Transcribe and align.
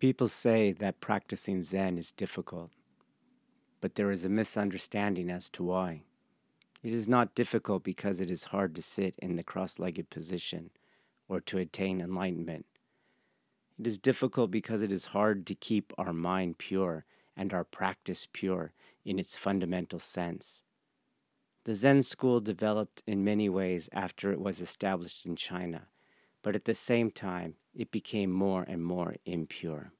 People 0.00 0.28
say 0.28 0.72
that 0.72 1.02
practicing 1.02 1.62
Zen 1.62 1.98
is 1.98 2.10
difficult, 2.10 2.70
but 3.82 3.96
there 3.96 4.10
is 4.10 4.24
a 4.24 4.30
misunderstanding 4.30 5.30
as 5.30 5.50
to 5.50 5.62
why. 5.62 6.04
It 6.82 6.94
is 6.94 7.06
not 7.06 7.34
difficult 7.34 7.84
because 7.84 8.18
it 8.18 8.30
is 8.30 8.44
hard 8.44 8.74
to 8.76 8.82
sit 8.82 9.14
in 9.18 9.36
the 9.36 9.42
cross 9.42 9.78
legged 9.78 10.08
position 10.08 10.70
or 11.28 11.38
to 11.42 11.58
attain 11.58 12.00
enlightenment. 12.00 12.64
It 13.78 13.86
is 13.86 13.98
difficult 13.98 14.50
because 14.50 14.80
it 14.80 14.90
is 14.90 15.04
hard 15.04 15.46
to 15.46 15.54
keep 15.54 15.92
our 15.98 16.14
mind 16.14 16.56
pure 16.56 17.04
and 17.36 17.52
our 17.52 17.64
practice 17.64 18.26
pure 18.32 18.72
in 19.04 19.18
its 19.18 19.36
fundamental 19.36 19.98
sense. 19.98 20.62
The 21.64 21.74
Zen 21.74 22.04
school 22.04 22.40
developed 22.40 23.02
in 23.06 23.22
many 23.22 23.50
ways 23.50 23.90
after 23.92 24.32
it 24.32 24.40
was 24.40 24.62
established 24.62 25.26
in 25.26 25.36
China, 25.36 25.88
but 26.42 26.56
at 26.56 26.64
the 26.64 26.72
same 26.72 27.10
time, 27.10 27.56
it 27.74 27.90
became 27.90 28.30
more 28.30 28.62
and 28.62 28.82
more 28.82 29.16
impure. 29.24 29.92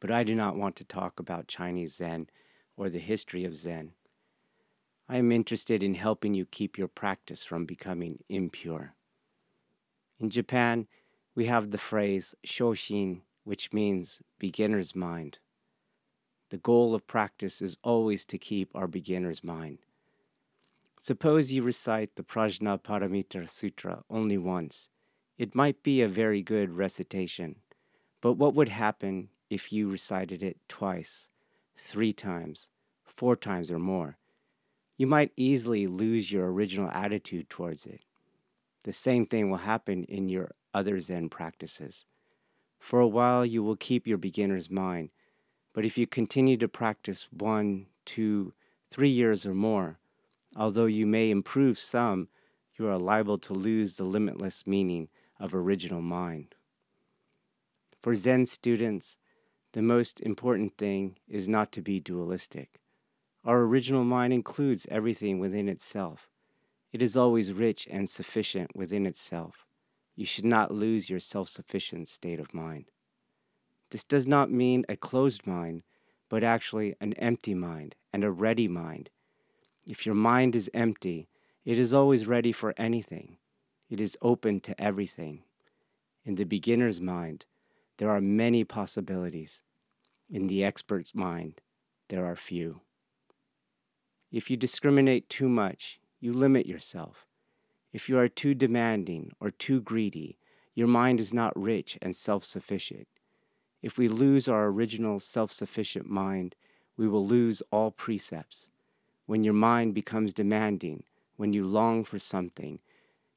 But 0.00 0.10
I 0.10 0.24
do 0.24 0.34
not 0.34 0.56
want 0.56 0.76
to 0.76 0.84
talk 0.84 1.18
about 1.18 1.48
Chinese 1.48 1.96
Zen 1.96 2.28
or 2.76 2.88
the 2.88 2.98
history 2.98 3.44
of 3.44 3.56
Zen. 3.56 3.92
I 5.08 5.16
am 5.18 5.32
interested 5.32 5.82
in 5.82 5.94
helping 5.94 6.34
you 6.34 6.46
keep 6.46 6.78
your 6.78 6.88
practice 6.88 7.44
from 7.44 7.66
becoming 7.66 8.24
impure. 8.28 8.94
In 10.18 10.30
Japan, 10.30 10.86
we 11.34 11.46
have 11.46 11.70
the 11.70 11.78
phrase 11.78 12.34
shoshin, 12.46 13.20
which 13.44 13.72
means 13.72 14.22
beginner's 14.38 14.94
mind. 14.94 15.38
The 16.50 16.58
goal 16.58 16.94
of 16.94 17.06
practice 17.06 17.60
is 17.60 17.76
always 17.82 18.24
to 18.26 18.38
keep 18.38 18.70
our 18.74 18.86
beginner's 18.86 19.42
mind. 19.42 19.78
Suppose 20.98 21.52
you 21.52 21.62
recite 21.62 22.14
the 22.14 22.22
Prajnaparamita 22.22 23.48
Sutra 23.48 24.04
only 24.08 24.38
once. 24.38 24.88
It 25.36 25.54
might 25.54 25.82
be 25.82 26.00
a 26.00 26.08
very 26.08 26.42
good 26.42 26.70
recitation, 26.70 27.56
but 28.20 28.34
what 28.34 28.54
would 28.54 28.68
happen 28.68 29.30
if 29.50 29.72
you 29.72 29.90
recited 29.90 30.42
it 30.42 30.58
twice, 30.68 31.28
three 31.76 32.12
times, 32.12 32.70
four 33.04 33.36
times, 33.36 33.70
or 33.70 33.78
more? 33.78 34.18
You 34.96 35.06
might 35.06 35.32
easily 35.36 35.86
lose 35.86 36.30
your 36.30 36.52
original 36.52 36.90
attitude 36.90 37.50
towards 37.50 37.84
it. 37.84 38.02
The 38.84 38.92
same 38.92 39.26
thing 39.26 39.50
will 39.50 39.58
happen 39.58 40.04
in 40.04 40.28
your 40.28 40.54
other 40.72 41.00
Zen 41.00 41.28
practices. 41.28 42.04
For 42.78 43.00
a 43.00 43.08
while, 43.08 43.44
you 43.44 43.62
will 43.62 43.76
keep 43.76 44.06
your 44.06 44.18
beginner's 44.18 44.70
mind 44.70 45.10
but 45.74 45.84
if 45.84 45.98
you 45.98 46.06
continue 46.06 46.56
to 46.58 46.68
practice 46.68 47.28
one, 47.32 47.86
two, 48.06 48.54
three 48.90 49.08
years 49.08 49.44
or 49.44 49.54
more, 49.54 49.98
although 50.56 50.86
you 50.86 51.04
may 51.04 51.30
improve 51.30 51.78
some, 51.78 52.28
you 52.78 52.86
are 52.86 52.96
liable 52.96 53.38
to 53.38 53.52
lose 53.52 53.96
the 53.96 54.04
limitless 54.04 54.66
meaning 54.66 55.08
of 55.38 55.54
original 55.54 56.02
mind. 56.02 56.54
For 58.02 58.14
Zen 58.14 58.46
students, 58.46 59.16
the 59.72 59.82
most 59.82 60.20
important 60.20 60.76
thing 60.76 61.16
is 61.28 61.48
not 61.48 61.72
to 61.72 61.82
be 61.82 62.00
dualistic. 62.00 62.80
Our 63.44 63.62
original 63.62 64.04
mind 64.04 64.32
includes 64.32 64.86
everything 64.90 65.38
within 65.38 65.68
itself. 65.68 66.30
It 66.92 67.02
is 67.02 67.16
always 67.16 67.52
rich 67.52 67.88
and 67.90 68.08
sufficient 68.08 68.76
within 68.76 69.04
itself. 69.04 69.66
You 70.14 70.24
should 70.24 70.44
not 70.44 70.70
lose 70.70 71.10
your 71.10 71.18
self 71.18 71.48
sufficient 71.48 72.08
state 72.08 72.38
of 72.38 72.54
mind. 72.54 72.90
This 73.90 74.04
does 74.04 74.26
not 74.26 74.50
mean 74.50 74.84
a 74.88 74.96
closed 74.96 75.46
mind, 75.46 75.82
but 76.28 76.44
actually 76.44 76.94
an 77.00 77.12
empty 77.14 77.54
mind 77.54 77.96
and 78.12 78.22
a 78.22 78.30
ready 78.30 78.68
mind. 78.68 79.10
If 79.88 80.06
your 80.06 80.14
mind 80.14 80.56
is 80.56 80.70
empty, 80.72 81.28
it 81.64 81.78
is 81.78 81.92
always 81.92 82.26
ready 82.26 82.52
for 82.52 82.74
anything. 82.76 83.38
It 83.90 84.00
is 84.00 84.16
open 84.22 84.60
to 84.60 84.80
everything. 84.80 85.42
In 86.24 86.36
the 86.36 86.44
beginner's 86.44 87.00
mind, 87.00 87.44
there 87.98 88.10
are 88.10 88.20
many 88.20 88.64
possibilities. 88.64 89.62
In 90.30 90.46
the 90.46 90.64
expert's 90.64 91.14
mind, 91.14 91.60
there 92.08 92.24
are 92.24 92.36
few. 92.36 92.80
If 94.32 94.50
you 94.50 94.56
discriminate 94.56 95.28
too 95.28 95.48
much, 95.48 96.00
you 96.20 96.32
limit 96.32 96.66
yourself. 96.66 97.26
If 97.92 98.08
you 98.08 98.18
are 98.18 98.28
too 98.28 98.54
demanding 98.54 99.32
or 99.38 99.50
too 99.50 99.80
greedy, 99.80 100.38
your 100.74 100.88
mind 100.88 101.20
is 101.20 101.32
not 101.32 101.56
rich 101.56 101.96
and 102.02 102.16
self 102.16 102.42
sufficient. 102.42 103.06
If 103.82 103.98
we 103.98 104.08
lose 104.08 104.48
our 104.48 104.66
original 104.66 105.20
self 105.20 105.52
sufficient 105.52 106.08
mind, 106.08 106.56
we 106.96 107.06
will 107.06 107.24
lose 107.24 107.62
all 107.70 107.90
precepts. 107.90 108.70
When 109.26 109.44
your 109.44 109.54
mind 109.54 109.94
becomes 109.94 110.32
demanding, 110.32 111.04
when 111.36 111.52
you 111.52 111.64
long 111.64 112.02
for 112.02 112.18
something, 112.18 112.80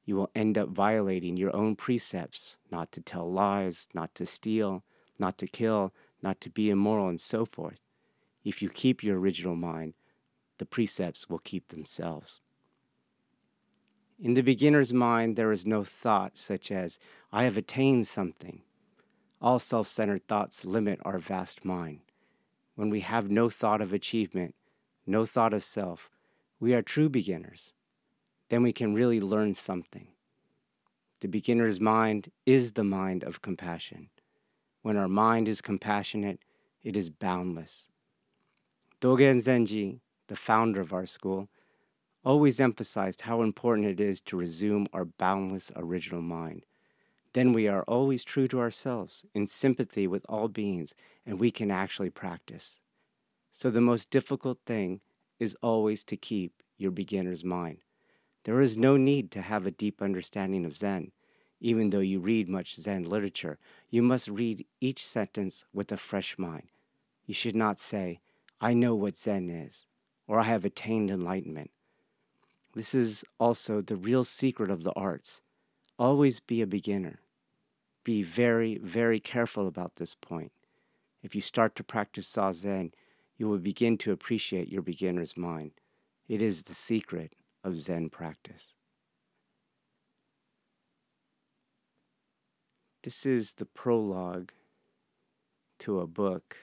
you 0.08 0.16
will 0.16 0.30
end 0.34 0.56
up 0.56 0.70
violating 0.70 1.36
your 1.36 1.54
own 1.54 1.76
precepts 1.76 2.56
not 2.70 2.90
to 2.90 3.02
tell 3.02 3.30
lies, 3.30 3.88
not 3.92 4.14
to 4.14 4.24
steal, 4.24 4.82
not 5.18 5.36
to 5.36 5.46
kill, 5.46 5.92
not 6.22 6.40
to 6.40 6.48
be 6.48 6.70
immoral, 6.70 7.10
and 7.10 7.20
so 7.20 7.44
forth. 7.44 7.82
If 8.42 8.62
you 8.62 8.70
keep 8.70 9.04
your 9.04 9.18
original 9.18 9.54
mind, 9.54 9.92
the 10.56 10.64
precepts 10.64 11.28
will 11.28 11.40
keep 11.40 11.68
themselves. 11.68 12.40
In 14.18 14.32
the 14.32 14.42
beginner's 14.42 14.94
mind, 14.94 15.36
there 15.36 15.52
is 15.52 15.66
no 15.66 15.84
thought 15.84 16.38
such 16.38 16.72
as, 16.72 16.98
I 17.30 17.44
have 17.44 17.58
attained 17.58 18.06
something. 18.06 18.62
All 19.42 19.58
self 19.58 19.88
centered 19.88 20.26
thoughts 20.26 20.64
limit 20.64 21.00
our 21.04 21.18
vast 21.18 21.66
mind. 21.66 22.00
When 22.76 22.88
we 22.88 23.00
have 23.00 23.30
no 23.30 23.50
thought 23.50 23.82
of 23.82 23.92
achievement, 23.92 24.54
no 25.06 25.26
thought 25.26 25.52
of 25.52 25.62
self, 25.62 26.08
we 26.58 26.72
are 26.72 26.80
true 26.80 27.10
beginners. 27.10 27.74
Then 28.48 28.62
we 28.62 28.72
can 28.72 28.94
really 28.94 29.20
learn 29.20 29.54
something. 29.54 30.08
The 31.20 31.28
beginner's 31.28 31.80
mind 31.80 32.30
is 32.46 32.72
the 32.72 32.84
mind 32.84 33.24
of 33.24 33.42
compassion. 33.42 34.10
When 34.82 34.96
our 34.96 35.08
mind 35.08 35.48
is 35.48 35.60
compassionate, 35.60 36.40
it 36.82 36.96
is 36.96 37.10
boundless. 37.10 37.88
Dogen 39.00 39.36
Zenji, 39.36 40.00
the 40.28 40.36
founder 40.36 40.80
of 40.80 40.92
our 40.92 41.06
school, 41.06 41.48
always 42.24 42.60
emphasized 42.60 43.22
how 43.22 43.42
important 43.42 43.86
it 43.86 44.00
is 44.00 44.20
to 44.22 44.36
resume 44.36 44.86
our 44.92 45.04
boundless 45.04 45.70
original 45.76 46.22
mind 46.22 46.64
then 47.38 47.52
we 47.52 47.68
are 47.68 47.82
always 47.82 48.24
true 48.24 48.48
to 48.48 48.60
ourselves, 48.60 49.24
in 49.34 49.46
sympathy 49.46 50.06
with 50.06 50.24
all 50.28 50.48
beings, 50.48 50.94
and 51.26 51.38
we 51.38 51.50
can 51.50 51.70
actually 51.70 52.10
practice. 52.10 52.78
So, 53.52 53.70
the 53.70 53.80
most 53.80 54.10
difficult 54.10 54.58
thing 54.66 55.00
is 55.38 55.56
always 55.62 56.04
to 56.04 56.16
keep 56.16 56.62
your 56.76 56.90
beginner's 56.90 57.44
mind. 57.44 57.78
There 58.48 58.62
is 58.62 58.78
no 58.78 58.96
need 58.96 59.30
to 59.32 59.42
have 59.42 59.66
a 59.66 59.70
deep 59.70 60.00
understanding 60.00 60.64
of 60.64 60.74
Zen. 60.74 61.12
Even 61.60 61.90
though 61.90 62.00
you 62.00 62.18
read 62.18 62.48
much 62.48 62.76
Zen 62.76 63.04
literature, 63.04 63.58
you 63.90 64.00
must 64.00 64.26
read 64.26 64.64
each 64.80 65.04
sentence 65.04 65.66
with 65.74 65.92
a 65.92 65.98
fresh 65.98 66.38
mind. 66.38 66.68
You 67.26 67.34
should 67.34 67.54
not 67.54 67.78
say, 67.78 68.20
I 68.58 68.72
know 68.72 68.94
what 68.94 69.18
Zen 69.18 69.50
is, 69.50 69.84
or 70.26 70.40
I 70.40 70.44
have 70.44 70.64
attained 70.64 71.10
enlightenment. 71.10 71.72
This 72.72 72.94
is 72.94 73.22
also 73.38 73.82
the 73.82 73.96
real 73.96 74.24
secret 74.24 74.70
of 74.70 74.82
the 74.82 74.94
arts 74.94 75.42
Always 75.98 76.40
be 76.40 76.62
a 76.62 76.66
beginner. 76.66 77.20
Be 78.02 78.22
very, 78.22 78.78
very 78.78 79.20
careful 79.20 79.68
about 79.68 79.96
this 79.96 80.14
point. 80.14 80.52
If 81.22 81.34
you 81.34 81.42
start 81.42 81.76
to 81.76 81.84
practice 81.84 82.32
Zazen, 82.32 82.92
you 83.36 83.46
will 83.46 83.58
begin 83.58 83.98
to 83.98 84.12
appreciate 84.12 84.70
your 84.70 84.80
beginner's 84.80 85.36
mind. 85.36 85.72
It 86.28 86.40
is 86.40 86.62
the 86.62 86.74
secret 86.74 87.34
of 87.64 87.80
Zen 87.80 88.10
practice. 88.10 88.74
This 93.02 93.24
is 93.24 93.52
the 93.54 93.66
prologue 93.66 94.52
to 95.80 96.00
a 96.00 96.06
book 96.06 96.56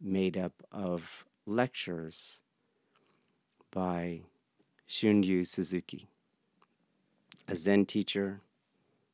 made 0.00 0.36
up 0.36 0.62
of 0.72 1.24
lectures 1.46 2.40
by 3.70 4.22
Shunryu 4.88 5.46
Suzuki 5.46 6.08
a 7.48 7.54
Zen 7.54 7.86
teacher 7.86 8.40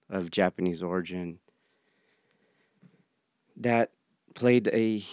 of 0.08 0.31
Japanese 0.31 0.82
origin 0.82 1.38
that 3.56 3.90
played 4.35 4.69
a 4.69 5.05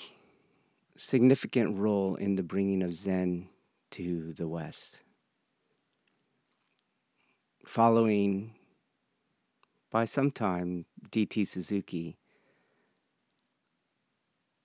significant 0.95 1.77
role 1.77 2.15
in 2.15 2.35
the 2.35 2.43
bringing 2.43 2.83
of 2.83 2.95
Zen 2.95 3.49
to 3.95 4.33
the 4.33 4.45
West. 4.45 4.99
Following 7.65 8.53
by 9.89 10.03
some 10.03 10.31
time, 10.31 10.85
D.T. 11.11 11.45
Suzuki, 11.45 12.17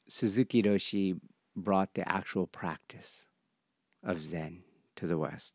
Suzuki 0.08 0.64
Roshi 0.64 1.20
brought 1.54 1.94
the 1.94 2.08
actual 2.10 2.48
practice 2.48 3.24
of 4.02 4.20
Zen 4.20 4.64
to 4.96 5.06
the 5.06 5.16
West. 5.16 5.54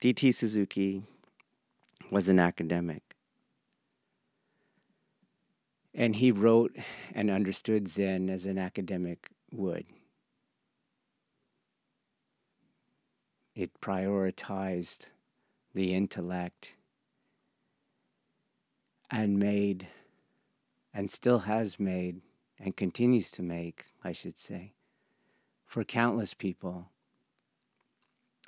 D.T. 0.00 0.32
Suzuki 0.32 1.04
was 2.10 2.28
an 2.28 2.40
academic. 2.40 3.14
And 5.94 6.16
he 6.16 6.32
wrote 6.32 6.76
and 7.14 7.30
understood 7.30 7.86
Zen 7.86 8.28
as 8.28 8.46
an 8.46 8.58
academic 8.58 9.28
would. 9.52 9.86
It 13.58 13.80
prioritized 13.80 15.06
the 15.74 15.92
intellect 15.92 16.76
and 19.10 19.36
made, 19.36 19.88
and 20.94 21.10
still 21.10 21.40
has 21.40 21.80
made, 21.80 22.20
and 22.56 22.76
continues 22.76 23.32
to 23.32 23.42
make, 23.42 23.86
I 24.04 24.12
should 24.12 24.38
say, 24.38 24.74
for 25.66 25.82
countless 25.82 26.34
people, 26.34 26.90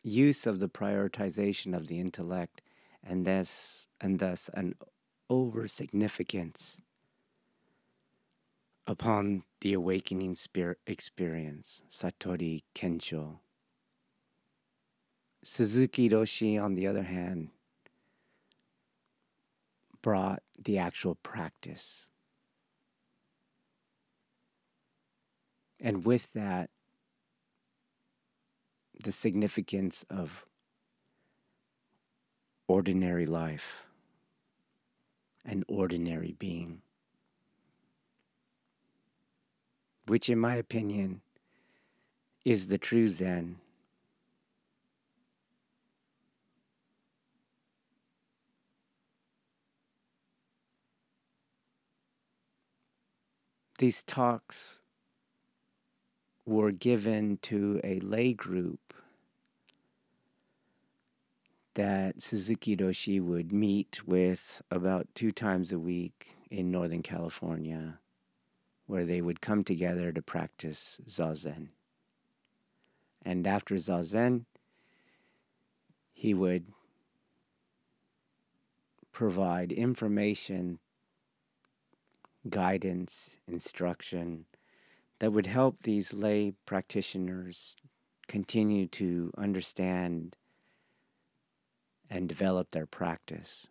use 0.04 0.46
of 0.46 0.60
the 0.60 0.68
prioritization 0.68 1.76
of 1.76 1.88
the 1.88 1.98
intellect 1.98 2.62
and 3.02 3.26
thus 3.26 3.88
and 4.00 4.20
thus 4.20 4.48
an 4.54 4.76
over 5.28 5.66
significance 5.66 6.78
upon 8.86 9.42
the 9.60 9.72
awakening 9.72 10.36
spirit 10.36 10.78
experience, 10.86 11.82
Satori 11.90 12.62
Kensho. 12.76 13.40
Suzuki 15.42 16.08
Roshi, 16.08 16.62
on 16.62 16.74
the 16.74 16.86
other 16.86 17.02
hand, 17.02 17.48
brought 20.02 20.42
the 20.58 20.78
actual 20.78 21.14
practice. 21.16 22.06
And 25.80 26.04
with 26.04 26.32
that, 26.34 26.70
the 29.02 29.12
significance 29.12 30.04
of 30.10 30.44
ordinary 32.68 33.24
life, 33.24 33.84
an 35.44 35.64
ordinary 35.68 36.36
being, 36.38 36.82
which, 40.06 40.28
in 40.28 40.38
my 40.38 40.56
opinion, 40.56 41.22
is 42.44 42.66
the 42.66 42.78
true 42.78 43.08
Zen. 43.08 43.56
These 53.80 54.02
talks 54.02 54.82
were 56.44 56.70
given 56.70 57.38
to 57.44 57.80
a 57.82 57.98
lay 58.00 58.34
group 58.34 58.92
that 61.72 62.20
Suzuki 62.20 62.76
Roshi 62.76 63.22
would 63.22 63.52
meet 63.52 64.06
with 64.06 64.60
about 64.70 65.08
two 65.14 65.32
times 65.32 65.72
a 65.72 65.78
week 65.78 66.36
in 66.50 66.70
Northern 66.70 67.02
California, 67.02 67.98
where 68.84 69.06
they 69.06 69.22
would 69.22 69.40
come 69.40 69.64
together 69.64 70.12
to 70.12 70.20
practice 70.20 71.00
Zazen. 71.08 71.68
And 73.22 73.46
after 73.46 73.76
Zazen, 73.76 74.44
he 76.12 76.34
would 76.34 76.66
provide 79.10 79.72
information, 79.72 80.80
guidance, 82.48 83.30
instruction 83.46 84.46
that 85.18 85.32
would 85.32 85.46
help 85.46 85.82
these 85.82 86.14
lay 86.14 86.54
practitioners 86.66 87.76
continue 88.26 88.86
to 88.86 89.30
understand 89.36 90.36
and 92.08 92.28
develop 92.28 92.70
their 92.70 92.86
practice. 92.86 93.66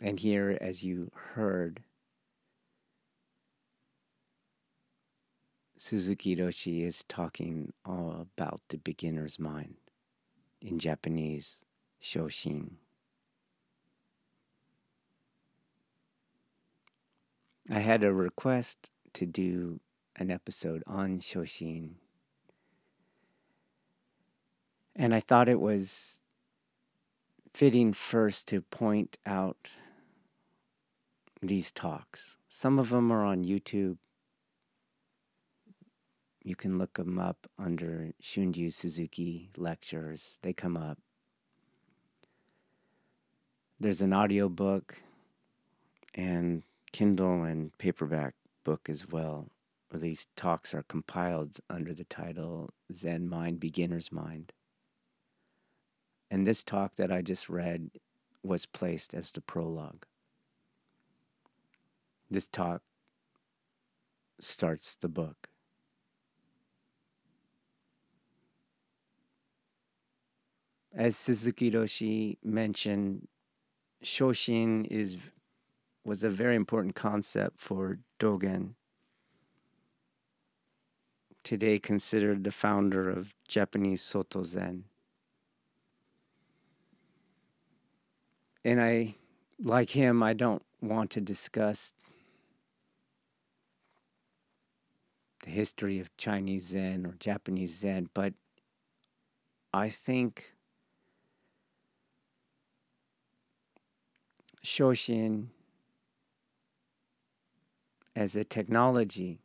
And 0.00 0.20
here, 0.20 0.56
as 0.60 0.84
you 0.84 1.10
heard, 1.14 1.82
Suzuki 5.76 6.36
Roshi 6.36 6.84
is 6.84 7.04
talking 7.08 7.72
about 7.84 8.60
the 8.68 8.78
beginner's 8.78 9.38
mind 9.38 9.76
in 10.60 10.78
Japanese, 10.78 11.60
Shoshin. 12.02 12.72
I 17.70 17.80
had 17.80 18.02
a 18.02 18.12
request 18.12 18.90
to 19.14 19.26
do 19.26 19.80
an 20.16 20.30
episode 20.30 20.82
on 20.86 21.20
Shoshin 21.20 21.96
and 24.98 25.14
I 25.14 25.20
thought 25.20 25.48
it 25.48 25.60
was 25.60 26.20
fitting 27.54 27.92
first 27.92 28.48
to 28.48 28.60
point 28.60 29.16
out 29.24 29.76
these 31.40 31.70
talks. 31.70 32.36
Some 32.48 32.80
of 32.80 32.90
them 32.90 33.12
are 33.12 33.24
on 33.24 33.44
YouTube. 33.44 33.98
You 36.42 36.56
can 36.56 36.78
look 36.78 36.94
them 36.94 37.18
up 37.18 37.46
under 37.58 38.10
Shunryu 38.20 38.72
Suzuki 38.72 39.50
lectures. 39.56 40.40
They 40.42 40.52
come 40.52 40.76
up. 40.76 40.98
There's 43.80 44.02
an 44.02 44.12
audio 44.12 44.48
book 44.48 44.96
and 46.12 46.64
Kindle 46.90 47.44
and 47.44 47.70
paperback 47.78 48.34
book 48.64 48.88
as 48.88 49.08
well. 49.08 49.46
These 49.94 50.26
talks 50.34 50.74
are 50.74 50.82
compiled 50.82 51.58
under 51.70 51.94
the 51.94 52.02
title 52.02 52.70
Zen 52.92 53.28
Mind, 53.28 53.60
Beginner's 53.60 54.10
Mind. 54.10 54.52
And 56.28 56.44
this 56.44 56.64
talk 56.64 56.96
that 56.96 57.12
I 57.12 57.22
just 57.22 57.48
read 57.48 57.90
was 58.42 58.66
placed 58.66 59.14
as 59.14 59.30
the 59.30 59.40
prologue. 59.40 60.06
This 62.28 62.48
talk 62.48 62.82
starts 64.40 64.96
the 64.96 65.08
book. 65.08 65.48
As 70.92 71.16
Suzuki 71.16 71.70
Roshi 71.70 72.38
mentioned, 72.42 73.28
Shoshin 74.02 74.86
is 74.86 75.16
was 76.04 76.24
a 76.24 76.30
very 76.30 76.56
important 76.56 76.94
concept 76.94 77.60
for 77.60 77.98
Dogen, 78.18 78.74
today 81.42 81.78
considered 81.78 82.44
the 82.44 82.52
founder 82.52 83.10
of 83.10 83.34
Japanese 83.46 84.00
Soto 84.00 84.42
Zen. 84.42 84.84
and 88.68 88.82
I, 88.82 89.14
like 89.58 89.90
him, 89.90 90.22
I 90.22 90.34
don't 90.34 90.62
want 90.82 91.10
to 91.12 91.22
discuss 91.22 91.94
the 95.42 95.50
history 95.50 95.98
of 96.00 96.14
Chinese 96.18 96.66
Zen 96.66 97.06
or 97.06 97.14
Japanese 97.18 97.78
Zen, 97.78 98.10
but 98.12 98.34
I 99.72 99.88
think 99.88 100.52
Shoshin 104.68 105.48
as 108.14 108.36
a 108.36 108.44
technology 108.44 109.40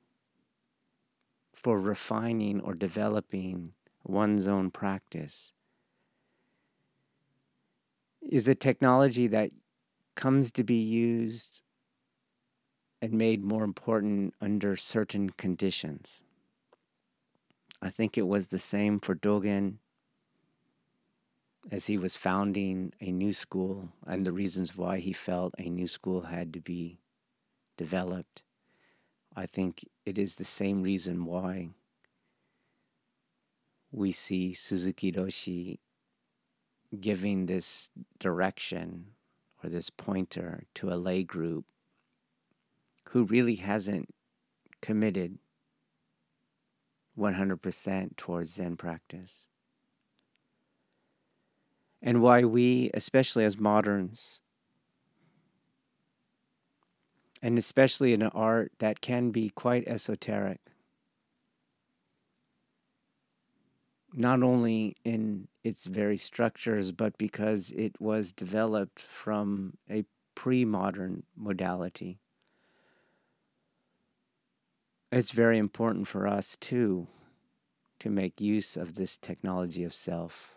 for 1.54 1.80
refining 1.80 2.60
or 2.60 2.74
developing 2.74 3.72
one's 4.04 4.48
own 4.48 4.70
practice 4.70 5.54
is 8.22 8.50
a 8.50 8.56
technology 8.56 9.28
that 9.28 9.52
comes 10.16 10.52
to 10.52 10.64
be 10.64 10.82
used 10.82 11.62
and 13.02 13.14
made 13.14 13.44
more 13.44 13.64
important 13.64 14.34
under 14.42 14.76
certain 14.76 15.30
conditions. 15.30 16.22
I 17.82 17.90
think 17.90 18.18
it 18.18 18.28
was 18.28 18.48
the 18.48 18.60
same 18.60 19.00
for 19.00 19.16
Dogen 19.16 19.78
as 21.72 21.88
he 21.88 21.98
was 21.98 22.16
founding 22.16 22.94
a 23.00 23.12
new 23.12 23.34
school 23.34 23.90
and 24.06 24.26
the 24.26 24.32
reasons 24.32 24.76
why 24.76 25.00
he 25.00 25.14
felt 25.14 25.54
a 25.58 25.70
new 25.70 25.88
school 25.88 26.22
had 26.22 26.54
to 26.54 26.60
be 26.60 27.00
developed. 27.78 28.44
I 29.36 29.46
think 29.46 29.88
it 30.06 30.18
is 30.18 30.36
the 30.36 30.46
same 30.46 30.84
reason 30.84 31.26
why 31.26 31.70
we 33.92 34.12
see 34.12 34.54
Suzuki 34.54 35.12
Roshi 35.12 35.80
giving 37.00 37.46
this 37.46 37.90
direction 38.20 39.08
or 39.64 39.70
this 39.70 39.90
pointer 39.90 40.64
to 40.76 40.92
a 40.92 40.96
lay 40.96 41.24
group 41.24 41.66
who 43.10 43.24
really 43.24 43.56
hasn't 43.56 44.14
committed 44.82 45.38
100% 47.18 48.18
towards 48.18 48.54
Zen 48.54 48.76
practice. 48.76 49.46
And 52.04 52.22
why 52.22 52.44
we, 52.44 52.92
especially 52.94 53.46
as 53.46 53.58
moderns, 53.58 54.42
and 57.42 57.58
especially 57.58 58.14
in 58.14 58.22
an 58.22 58.32
art 58.34 58.74
that 58.80 59.00
can 59.00 59.32
be 59.32 59.50
quite 59.50 59.88
esoteric, 59.88 60.60
not 64.14 64.44
only 64.44 64.98
in 65.06 65.48
its 65.64 65.86
very 65.86 66.18
structures, 66.18 66.92
but 66.92 67.18
because 67.18 67.72
it 67.72 68.00
was 68.02 68.34
developed 68.34 69.02
from 69.02 69.78
a 69.90 70.04
pre 70.36 70.66
modern 70.66 71.24
modality. 71.38 72.20
It's 75.10 75.32
very 75.32 75.58
important 75.58 76.08
for 76.08 76.28
us 76.28 76.58
too 76.60 77.08
to 78.00 78.10
make 78.10 78.42
use 78.42 78.76
of 78.76 78.96
this 78.96 79.18
technology 79.18 79.86
of 79.86 79.94
self 79.94 80.53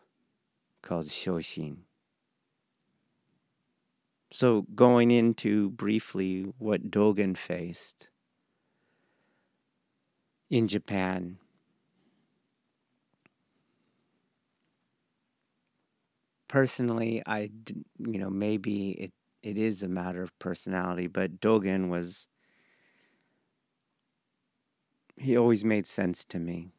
called 0.86 1.08
Shoshin. 1.08 1.78
So, 4.32 4.66
going 4.74 5.10
into 5.10 5.70
briefly 5.70 6.52
what 6.58 6.92
Dogen 6.92 7.36
faced 7.36 8.08
in 10.48 10.68
Japan 10.68 11.38
personally, 16.46 17.20
I, 17.26 17.50
you 17.98 18.18
know, 18.18 18.30
maybe 18.30 18.90
it, 18.92 19.12
it 19.42 19.58
is 19.58 19.82
a 19.82 19.88
matter 19.88 20.22
of 20.22 20.38
personality, 20.38 21.08
but 21.08 21.40
Dogen 21.40 21.88
was, 21.88 22.28
he 25.16 25.36
always 25.36 25.64
made 25.64 25.88
sense 25.88 26.24
to 26.26 26.38
me. 26.38 26.75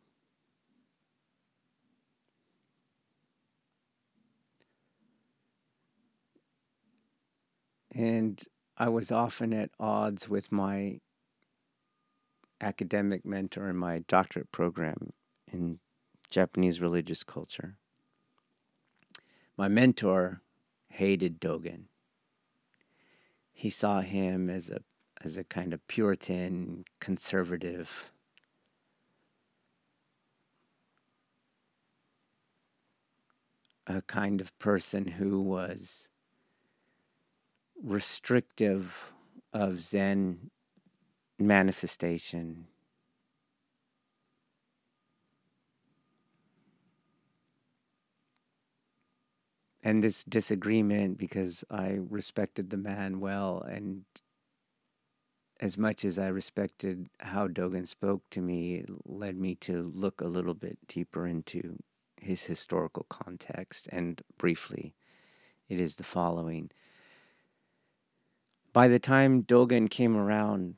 And 7.98 8.40
I 8.78 8.90
was 8.90 9.12
often 9.12 9.54
at 9.56 9.72
odds 9.80 10.30
with 10.30 10.52
my 10.52 11.00
academic 12.62 13.26
mentor 13.26 13.70
in 13.70 13.76
my 13.76 14.04
doctorate 14.08 14.52
program 14.52 15.14
in 15.52 15.80
Japanese 16.30 16.80
religious 16.80 17.24
culture. 17.24 17.78
My 19.58 19.68
mentor 19.68 20.42
hated 20.90 21.42
Dogen. 21.42 21.86
He 23.52 23.72
saw 23.72 24.02
him 24.02 24.48
as 24.48 24.70
a 24.70 24.82
as 25.24 25.36
a 25.36 25.44
kind 25.44 25.74
of 25.74 25.88
Puritan, 25.88 26.86
conservative, 27.00 28.12
a 33.88 34.04
kind 34.04 34.40
of 34.40 34.58
person 34.60 35.08
who 35.08 35.42
was 35.42 36.07
restrictive 37.84 39.12
of 39.54 39.82
Zen 39.82 40.50
manifestation 41.40 42.68
and 49.84 50.04
this 50.04 50.24
disagreement 50.24 51.18
because 51.18 51.64
I 51.70 52.00
respected 52.10 52.70
the 52.70 52.78
man 52.78 53.20
well 53.20 53.62
and 53.62 54.04
as 55.60 55.78
much 55.78 56.06
as 56.06 56.20
I 56.20 56.28
respected 56.28 57.10
how 57.20 57.48
Dogen 57.48 57.88
spoke 57.88 58.22
to 58.32 58.42
me, 58.42 58.86
led 59.06 59.38
me 59.38 59.56
to 59.56 59.92
look 59.94 60.22
a 60.22 60.28
little 60.28 60.54
bit 60.54 60.78
deeper 60.88 61.26
into 61.26 61.78
his 62.22 62.44
historical 62.44 63.06
context. 63.10 63.88
And 63.92 64.22
briefly, 64.38 64.94
it 65.68 65.80
is 65.80 65.96
the 65.96 66.04
following. 66.04 66.70
By 68.78 68.88
the 68.88 69.00
time 69.00 69.42
Dogen 69.42 69.90
came 69.90 70.16
around, 70.16 70.76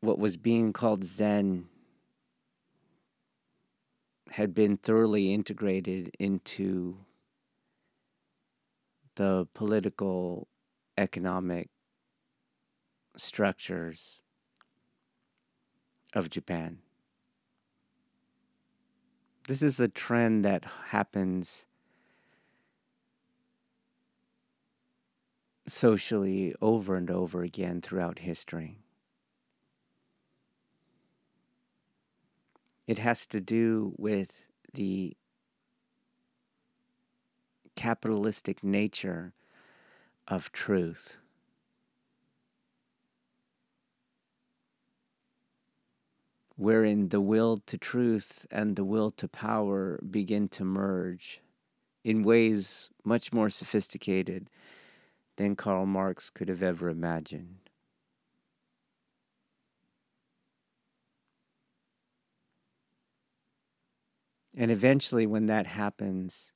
what 0.00 0.18
was 0.18 0.36
being 0.36 0.74
called 0.74 1.02
Zen 1.02 1.70
had 4.32 4.52
been 4.52 4.76
thoroughly 4.76 5.32
integrated 5.32 6.10
into 6.18 6.98
the 9.14 9.48
political, 9.54 10.46
economic 10.98 11.70
structures 13.16 14.20
of 16.12 16.28
Japan. 16.28 16.80
This 19.48 19.62
is 19.62 19.80
a 19.80 19.88
trend 19.88 20.44
that 20.44 20.66
happens 20.88 21.64
socially 25.70 26.54
over 26.60 26.96
and 26.96 27.10
over 27.10 27.42
again 27.42 27.80
throughout 27.80 28.20
history. 28.20 28.78
It 32.86 32.98
has 32.98 33.26
to 33.28 33.40
do 33.40 33.94
with 33.96 34.46
the 34.74 35.16
capitalistic 37.76 38.64
nature 38.64 39.32
of 40.28 40.52
truth. 40.52 41.16
Wherein 46.56 47.08
the 47.08 47.20
will 47.20 47.56
to 47.66 47.78
truth 47.78 48.44
and 48.50 48.76
the 48.76 48.84
will 48.84 49.10
to 49.12 49.28
power 49.28 49.98
begin 50.10 50.48
to 50.48 50.64
merge 50.64 51.40
in 52.04 52.22
ways 52.22 52.90
much 53.04 53.32
more 53.32 53.48
sophisticated 53.48 54.50
than 55.40 55.56
Karl 55.56 55.86
Marx 55.86 56.28
could 56.28 56.50
have 56.50 56.62
ever 56.62 56.90
imagined. 56.90 57.70
And 64.54 64.70
eventually, 64.70 65.24
when 65.24 65.46
that 65.46 65.66
happens, 65.66 66.52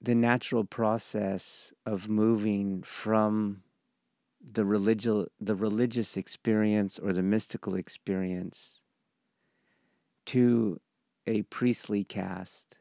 the 0.00 0.14
natural 0.14 0.64
process 0.64 1.72
of 1.84 2.08
moving 2.08 2.84
from 2.84 3.64
the 4.40 4.64
religious 4.64 5.26
the 5.40 5.56
religious 5.56 6.16
experience 6.16 6.96
or 6.96 7.12
the 7.12 7.24
mystical 7.24 7.74
experience 7.74 8.78
to 10.26 10.80
a 11.26 11.42
priestly 11.42 12.04
caste 12.04 12.76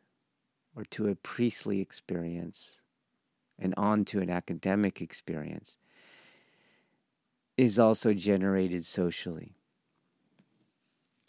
or 0.79 0.85
to 0.85 1.07
a 1.07 1.15
priestly 1.15 1.81
experience 1.81 2.79
and 3.57 3.73
on 3.75 4.05
to 4.05 4.19
an 4.19 4.29
academic 4.29 5.01
experience 5.01 5.75
is 7.57 7.77
also 7.77 8.13
generated 8.13 8.85
socially 8.85 9.55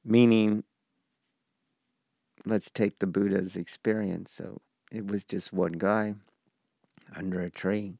meaning 0.04 0.62
let's 2.46 2.70
take 2.70 3.00
the 3.00 3.06
buddha's 3.06 3.56
experience 3.56 4.30
so 4.30 4.60
it 4.92 5.06
was 5.06 5.24
just 5.24 5.52
one 5.52 5.72
guy 5.72 6.14
under 7.14 7.40
a 7.40 7.50
tree. 7.50 7.94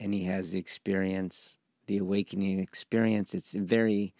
And 0.00 0.12
he 0.12 0.24
has 0.24 0.52
the 0.52 0.58
experience, 0.58 1.56
the 1.86 1.98
awakening 1.98 2.58
experience. 2.58 3.34
It's 3.34 3.52
very 3.52 4.14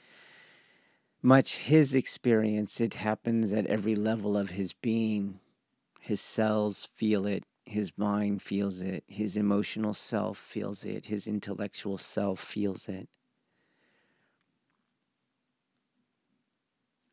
much 1.22 1.58
his 1.58 1.94
experience. 1.94 2.80
It 2.80 2.94
happens 2.94 3.52
at 3.52 3.66
every 3.66 3.94
level 3.94 4.36
of 4.36 4.50
his 4.50 4.72
being. 4.72 5.40
His 6.00 6.20
cells 6.20 6.88
feel 6.96 7.26
it, 7.26 7.44
his 7.64 7.92
mind 7.96 8.42
feels 8.42 8.80
it, 8.80 9.04
his 9.06 9.36
emotional 9.36 9.94
self 9.94 10.36
feels 10.36 10.84
it, 10.84 11.06
his 11.06 11.28
intellectual 11.28 11.96
self 11.96 12.40
feels 12.40 12.88
it. 12.88 13.08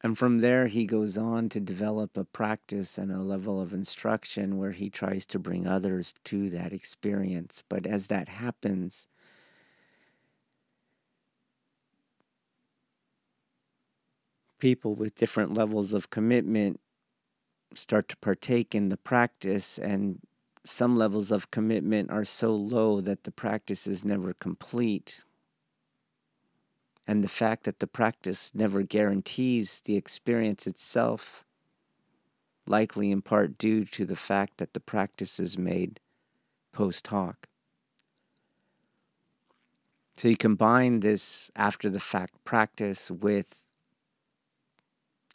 And 0.01 0.17
from 0.17 0.39
there, 0.39 0.67
he 0.67 0.85
goes 0.85 1.17
on 1.17 1.49
to 1.49 1.59
develop 1.59 2.15
a 2.15 2.23
practice 2.23 2.97
and 2.97 3.11
a 3.11 3.21
level 3.21 3.61
of 3.61 3.73
instruction 3.73 4.57
where 4.57 4.71
he 4.71 4.89
tries 4.89 5.25
to 5.27 5.39
bring 5.39 5.67
others 5.67 6.13
to 6.25 6.49
that 6.51 6.71
experience. 6.71 7.63
But 7.67 7.85
as 7.85 8.07
that 8.07 8.29
happens, 8.29 9.07
people 14.59 14.93
with 14.93 15.15
different 15.15 15.53
levels 15.53 15.93
of 15.93 16.09
commitment 16.09 16.79
start 17.73 18.09
to 18.09 18.17
partake 18.17 18.73
in 18.73 18.89
the 18.89 18.97
practice, 18.97 19.77
and 19.77 20.19
some 20.65 20.97
levels 20.97 21.31
of 21.31 21.51
commitment 21.51 22.09
are 22.11 22.25
so 22.25 22.53
low 22.53 22.99
that 23.01 23.23
the 23.23 23.31
practice 23.31 23.87
is 23.87 24.03
never 24.03 24.33
complete 24.33 25.23
and 27.09 27.23
the 27.23 27.27
fact 27.27 27.63
that 27.63 27.79
the 27.79 27.87
practice 27.87 28.51
never 28.53 28.83
guarantees 28.83 29.81
the 29.81 29.95
experience 29.95 30.67
itself, 30.67 31.43
likely 32.67 33.09
in 33.09 33.19
part 33.19 33.57
due 33.57 33.83
to 33.83 34.05
the 34.05 34.15
fact 34.15 34.59
that 34.59 34.75
the 34.75 34.79
practice 34.79 35.39
is 35.39 35.57
made 35.57 35.99
post 36.71 37.07
hoc. 37.07 37.47
So 40.17 40.27
you 40.27 40.37
combine 40.37 40.99
this 40.99 41.49
after 41.55 41.89
the 41.89 41.99
fact 41.99 42.45
practice 42.45 43.09
with 43.09 43.65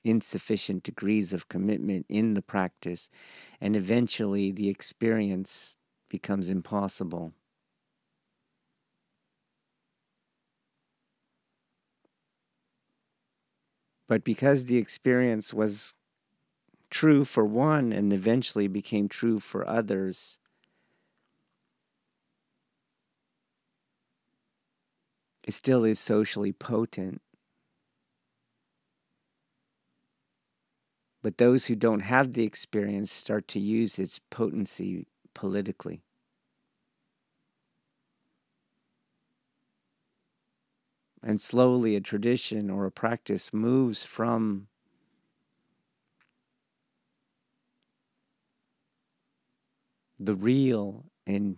insufficient 0.04 0.82
degrees 0.82 1.32
of 1.32 1.48
commitment 1.48 2.06
in 2.08 2.34
the 2.34 2.42
practice, 2.42 3.10
and 3.60 3.76
eventually 3.76 4.50
the 4.52 4.68
experience 4.68 5.76
becomes 6.08 6.50
impossible. 6.50 7.32
But 14.08 14.24
because 14.24 14.64
the 14.64 14.78
experience 14.78 15.52
was 15.52 15.94
true 16.90 17.24
for 17.24 17.44
one 17.44 17.92
and 17.92 18.12
eventually 18.12 18.68
became 18.68 19.08
true 19.08 19.40
for 19.40 19.66
others, 19.68 20.38
it 25.42 25.52
still 25.52 25.84
is 25.84 25.98
socially 25.98 26.52
potent. 26.52 27.20
But 31.24 31.38
those 31.38 31.64
who 31.64 31.74
don't 31.74 32.00
have 32.00 32.34
the 32.34 32.44
experience 32.44 33.10
start 33.10 33.48
to 33.48 33.58
use 33.58 33.98
its 33.98 34.20
potency 34.28 35.06
politically. 35.32 36.02
And 41.22 41.40
slowly, 41.40 41.96
a 41.96 42.02
tradition 42.02 42.68
or 42.68 42.84
a 42.84 42.90
practice 42.90 43.54
moves 43.54 44.04
from 44.04 44.68
the 50.18 50.34
real 50.34 51.06
and 51.26 51.56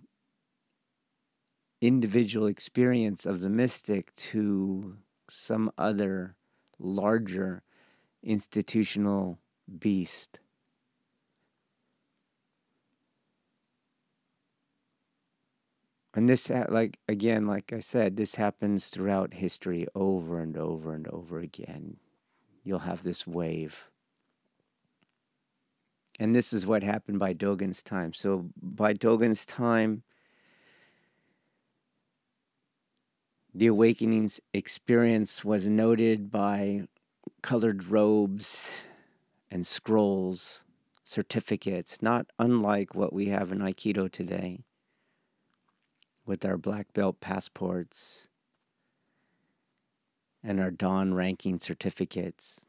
individual 1.80 2.46
experience 2.46 3.26
of 3.26 3.40
the 3.40 3.50
mystic 3.50 4.14
to 4.14 4.96
some 5.28 5.72
other 5.76 6.36
larger 6.78 7.64
institutional 8.22 9.40
beast. 9.78 10.38
And 16.14 16.28
this, 16.30 16.48
like, 16.48 16.98
again, 17.06 17.46
like 17.46 17.74
I 17.74 17.80
said, 17.80 18.16
this 18.16 18.36
happens 18.36 18.88
throughout 18.88 19.34
history 19.34 19.86
over 19.94 20.40
and 20.40 20.56
over 20.56 20.94
and 20.94 21.06
over 21.08 21.40
again. 21.40 21.98
You'll 22.64 22.80
have 22.80 23.02
this 23.02 23.26
wave. 23.26 23.84
And 26.18 26.34
this 26.34 26.54
is 26.54 26.66
what 26.66 26.82
happened 26.82 27.18
by 27.18 27.34
Dogen's 27.34 27.82
time. 27.82 28.14
So, 28.14 28.48
by 28.60 28.94
Dogen's 28.94 29.44
time, 29.44 30.04
the 33.54 33.66
awakening's 33.66 34.40
experience 34.54 35.44
was 35.44 35.68
noted 35.68 36.30
by 36.30 36.88
colored 37.42 37.90
robes 37.90 38.72
and 39.56 39.66
scrolls, 39.66 40.64
certificates, 41.02 42.02
not 42.02 42.26
unlike 42.38 42.94
what 42.94 43.10
we 43.10 43.28
have 43.28 43.50
in 43.50 43.60
Aikido 43.60 44.12
today 44.12 44.66
with 46.26 46.44
our 46.44 46.58
black 46.58 46.92
belt 46.92 47.20
passports 47.20 48.28
and 50.44 50.60
our 50.60 50.70
Dan 50.70 51.14
ranking 51.14 51.58
certificates. 51.58 52.66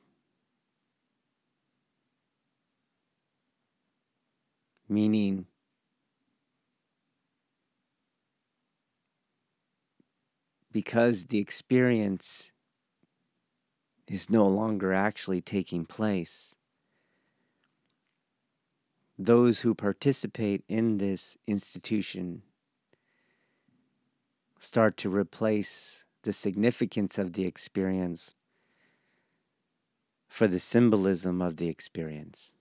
Meaning, 4.88 5.48
because 10.72 11.26
the 11.26 11.40
experience 11.40 12.54
is 14.08 14.30
no 14.30 14.48
longer 14.48 14.94
actually 14.94 15.42
taking 15.42 15.84
place. 15.84 16.54
Those 19.18 19.62
who 19.62 19.74
participate 19.74 20.64
in 20.68 21.00
this 21.00 21.38
institution 21.48 22.44
start 24.60 24.98
to 24.98 25.10
replace 25.10 26.06
the 26.24 26.34
significance 26.34 27.18
of 27.18 27.34
the 27.34 27.46
experience 27.46 28.36
for 30.28 30.48
the 30.48 30.60
symbolism 30.60 31.42
of 31.42 31.58
the 31.58 31.68
experience. 31.68 32.54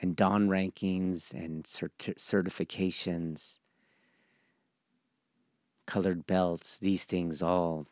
And 0.00 0.16
Dan 0.16 0.48
rankings 0.48 1.32
and 1.32 1.62
cert- 1.62 2.16
certifications, 2.16 3.58
colored 5.86 6.26
belts, 6.26 6.76
these 6.76 7.04
things 7.04 7.40
all 7.40 7.86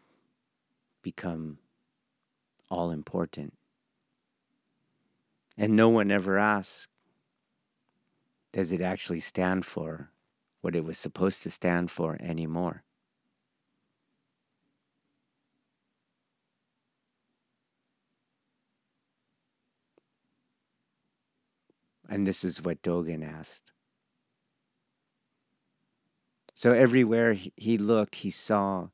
become 1.02 1.58
all 2.68 2.90
important. 2.90 3.59
And 5.56 5.76
no 5.76 5.88
one 5.88 6.10
ever 6.10 6.38
asks, 6.38 6.88
does 8.52 8.72
it 8.72 8.80
actually 8.80 9.20
stand 9.20 9.64
for 9.64 10.10
what 10.60 10.76
it 10.76 10.84
was 10.84 10.98
supposed 10.98 11.42
to 11.42 11.50
stand 11.50 11.90
for 11.90 12.16
anymore. 12.20 12.84
And 22.08 22.26
this 22.26 22.44
is 22.44 22.62
what 22.62 22.82
Dogen 22.82 23.24
asked. 23.24 23.70
So 26.54 26.72
everywhere 26.72 27.34
he 27.34 27.78
looked, 27.78 28.16
he 28.16 28.30
saw 28.30 28.88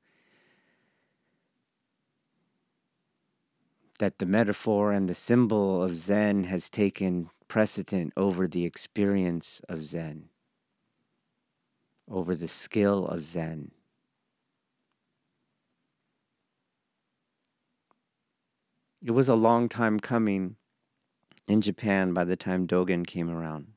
that 3.99 4.19
the 4.19 4.27
metaphor 4.27 4.93
and 4.93 5.09
the 5.09 5.15
symbol 5.15 5.83
of 5.83 5.97
Zen 5.97 6.45
has 6.45 6.69
taken 6.69 7.31
precedent 7.49 8.13
over 8.17 8.47
the 8.47 8.65
experience 8.65 9.61
of 9.69 9.85
Zen 9.85 10.29
over 12.09 12.35
the 12.35 12.49
skill 12.49 13.07
of 13.07 13.25
Zen. 13.25 13.73
It 19.03 19.11
was 19.11 19.29
a 19.29 19.35
long 19.35 19.69
time 19.69 20.01
coming 20.01 20.57
in 21.47 21.61
Japan 21.61 22.13
by 22.13 22.25
the 22.25 22.37
time 22.37 22.67
Dogen 22.67 23.07
came 23.07 23.31
around. 23.31 23.69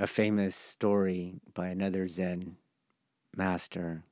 A 0.00 0.06
famous 0.06 0.56
story 0.56 1.42
by 1.52 1.68
another 1.68 2.06
Zen 2.08 2.56
master, 3.36 4.04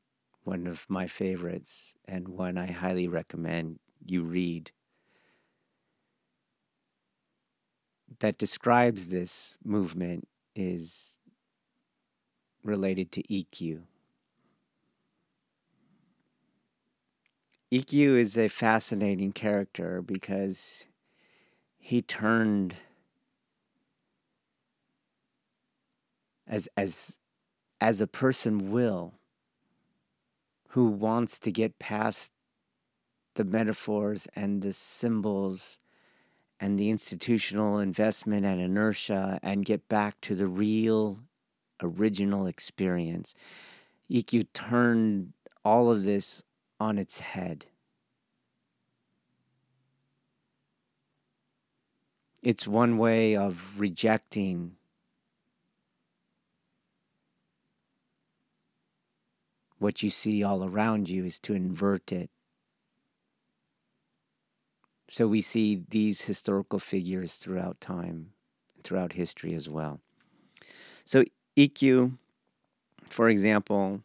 one 0.45 0.67
of 0.67 0.85
my 0.87 1.07
favorites, 1.07 1.95
and 2.05 2.29
one 2.29 2.59
I 2.59 2.71
highly 2.71 3.09
recommend 3.09 3.79
you 4.05 4.23
read 4.23 4.71
that 8.19 8.37
describes 8.37 9.09
this 9.09 9.57
movement 9.65 10.29
is 10.55 11.15
related 12.63 13.11
to 13.13 13.23
Ikkyu. 13.23 13.85
Ikkyu 17.73 18.19
is 18.19 18.37
a 18.37 18.49
fascinating 18.49 19.33
character 19.33 20.03
because 20.03 20.85
he 21.79 22.03
turned 22.03 22.75
as 26.49 26.69
as 26.77 27.19
as 27.81 28.01
a 28.01 28.07
person 28.07 28.73
will 28.73 29.15
who 30.71 30.89
wants 30.89 31.39
to 31.39 31.53
get 31.53 31.79
past 31.79 32.33
the 33.35 33.45
metaphors 33.45 34.27
and 34.35 34.63
the 34.63 34.73
symbols 34.73 35.79
and 36.61 36.79
the 36.79 36.91
institutional 36.91 37.79
investment 37.79 38.45
and 38.45 38.61
inertia 38.61 39.39
and 39.43 39.65
get 39.65 39.89
back 39.89 40.21
to 40.21 40.35
the 40.35 40.47
real 40.47 41.21
original 41.81 42.47
experience. 42.47 43.35
Ikkyu 44.11 44.47
turned 44.53 45.33
all 45.65 45.91
of 45.91 46.05
this 46.05 46.43
on 46.81 46.99
its 46.99 47.21
head. 47.21 47.67
It's 52.43 52.67
one 52.67 52.99
way 52.99 53.37
of 53.37 53.79
rejecting 53.79 54.78
what 59.79 60.03
you 60.03 60.11
see 60.11 60.43
all 60.43 60.65
around 60.65 61.09
you 61.09 61.25
is 61.25 61.39
to 61.39 61.55
invert 61.55 62.13
it 62.13 62.31
so 65.11 65.27
we 65.27 65.41
see 65.41 65.85
these 65.89 66.23
historical 66.23 66.79
figures 66.79 67.37
throughout 67.37 67.81
time, 67.81 68.33
throughout 68.85 69.15
history 69.15 69.55
as 69.55 69.69
well. 69.69 70.01
So 71.05 71.25
Ikkyu, 71.57 72.19
for 73.09 73.29
example, 73.29 74.03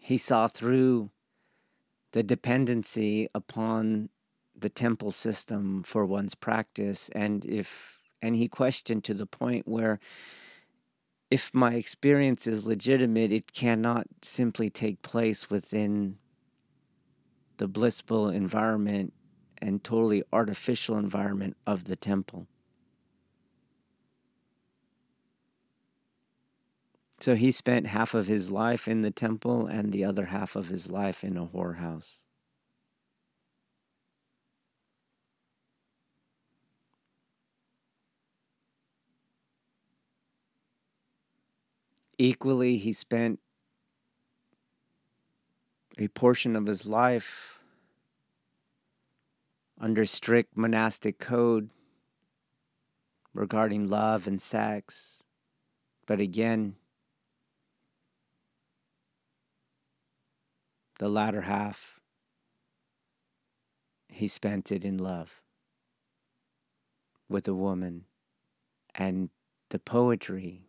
he 0.00 0.18
saw 0.18 0.48
through 0.48 1.10
the 2.12 2.24
dependency 2.24 3.28
upon 3.34 4.08
the 4.56 4.68
temple 4.68 5.12
system 5.12 5.82
for 5.84 6.04
one's 6.04 6.34
practice 6.34 7.08
and 7.14 7.44
if 7.44 7.98
and 8.22 8.36
he 8.36 8.48
questioned 8.48 9.04
to 9.04 9.14
the 9.14 9.26
point 9.26 9.66
where 9.66 9.98
if 11.34 11.52
my 11.52 11.74
experience 11.74 12.46
is 12.46 12.64
legitimate, 12.64 13.32
it 13.32 13.52
cannot 13.52 14.06
simply 14.22 14.70
take 14.70 15.02
place 15.02 15.50
within 15.50 16.16
the 17.56 17.66
blissful 17.66 18.28
environment 18.28 19.12
and 19.58 19.82
totally 19.82 20.22
artificial 20.32 20.96
environment 20.96 21.56
of 21.66 21.86
the 21.86 21.96
temple. 21.96 22.46
So 27.18 27.34
he 27.34 27.50
spent 27.50 27.88
half 27.88 28.14
of 28.14 28.28
his 28.28 28.52
life 28.52 28.86
in 28.86 29.00
the 29.00 29.10
temple 29.10 29.66
and 29.66 29.90
the 29.90 30.04
other 30.04 30.26
half 30.26 30.54
of 30.54 30.68
his 30.68 30.88
life 30.88 31.24
in 31.24 31.36
a 31.36 31.46
whorehouse. 31.46 32.18
Equally, 42.18 42.76
he 42.76 42.92
spent 42.92 43.40
a 45.98 46.08
portion 46.08 46.56
of 46.56 46.66
his 46.66 46.86
life 46.86 47.58
under 49.80 50.04
strict 50.04 50.56
monastic 50.56 51.18
code 51.18 51.70
regarding 53.32 53.88
love 53.88 54.26
and 54.26 54.40
sex. 54.40 55.22
But 56.06 56.20
again, 56.20 56.76
the 60.98 61.08
latter 61.08 61.42
half, 61.42 62.00
he 64.08 64.28
spent 64.28 64.70
it 64.70 64.84
in 64.84 64.98
love 64.98 65.42
with 67.28 67.48
a 67.48 67.54
woman 67.54 68.04
and 68.94 69.30
the 69.70 69.78
poetry 69.80 70.68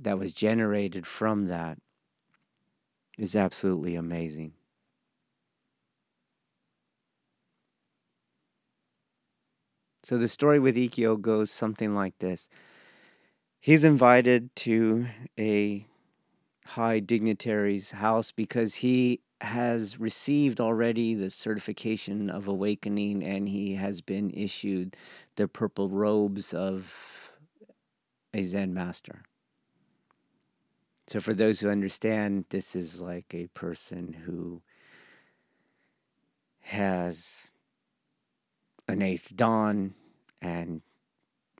that 0.00 0.18
was 0.18 0.32
generated 0.32 1.06
from 1.06 1.46
that 1.46 1.78
is 3.18 3.34
absolutely 3.34 3.96
amazing. 3.96 4.52
So 10.04 10.16
the 10.16 10.28
story 10.28 10.58
with 10.58 10.76
Ikkyu 10.76 11.20
goes 11.20 11.50
something 11.50 11.94
like 11.94 12.16
this. 12.18 12.48
He's 13.60 13.84
invited 13.84 14.54
to 14.56 15.06
a 15.38 15.84
high 16.64 17.00
dignitary's 17.00 17.90
house 17.90 18.30
because 18.32 18.76
he 18.76 19.20
has 19.40 20.00
received 20.00 20.60
already 20.60 21.14
the 21.14 21.30
certification 21.30 22.30
of 22.30 22.48
awakening 22.48 23.22
and 23.22 23.48
he 23.48 23.74
has 23.74 24.00
been 24.00 24.30
issued 24.30 24.96
the 25.36 25.48
purple 25.48 25.88
robes 25.88 26.54
of 26.54 27.32
a 28.32 28.42
Zen 28.42 28.74
master. 28.74 29.22
So, 31.08 31.20
for 31.20 31.32
those 31.32 31.60
who 31.60 31.70
understand, 31.70 32.44
this 32.50 32.76
is 32.76 33.00
like 33.00 33.32
a 33.32 33.46
person 33.48 34.12
who 34.12 34.60
has 36.60 37.50
an 38.86 39.00
eighth 39.00 39.34
dan 39.34 39.94
and 40.42 40.82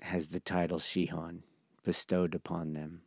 has 0.02 0.28
the 0.28 0.40
title 0.40 0.78
Shihan 0.78 1.40
bestowed 1.82 2.34
upon 2.34 2.74
them. 2.74 3.00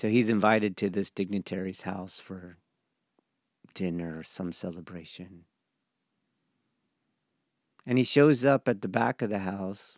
So 0.00 0.08
he's 0.08 0.28
invited 0.28 0.76
to 0.78 0.90
this 0.90 1.10
dignitary's 1.10 1.82
house 1.82 2.18
for 2.18 2.58
dinner 3.72 4.18
or 4.18 4.22
some 4.24 4.52
celebration. 4.52 5.44
And 7.86 7.98
he 7.98 8.04
shows 8.04 8.44
up 8.44 8.66
at 8.68 8.82
the 8.82 8.88
back 8.88 9.22
of 9.22 9.30
the 9.30 9.38
house 9.38 9.96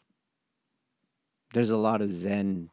there's 1.53 1.71
a 1.71 1.77
lot 1.77 2.03
of 2.03 2.13
Zen 2.13 2.71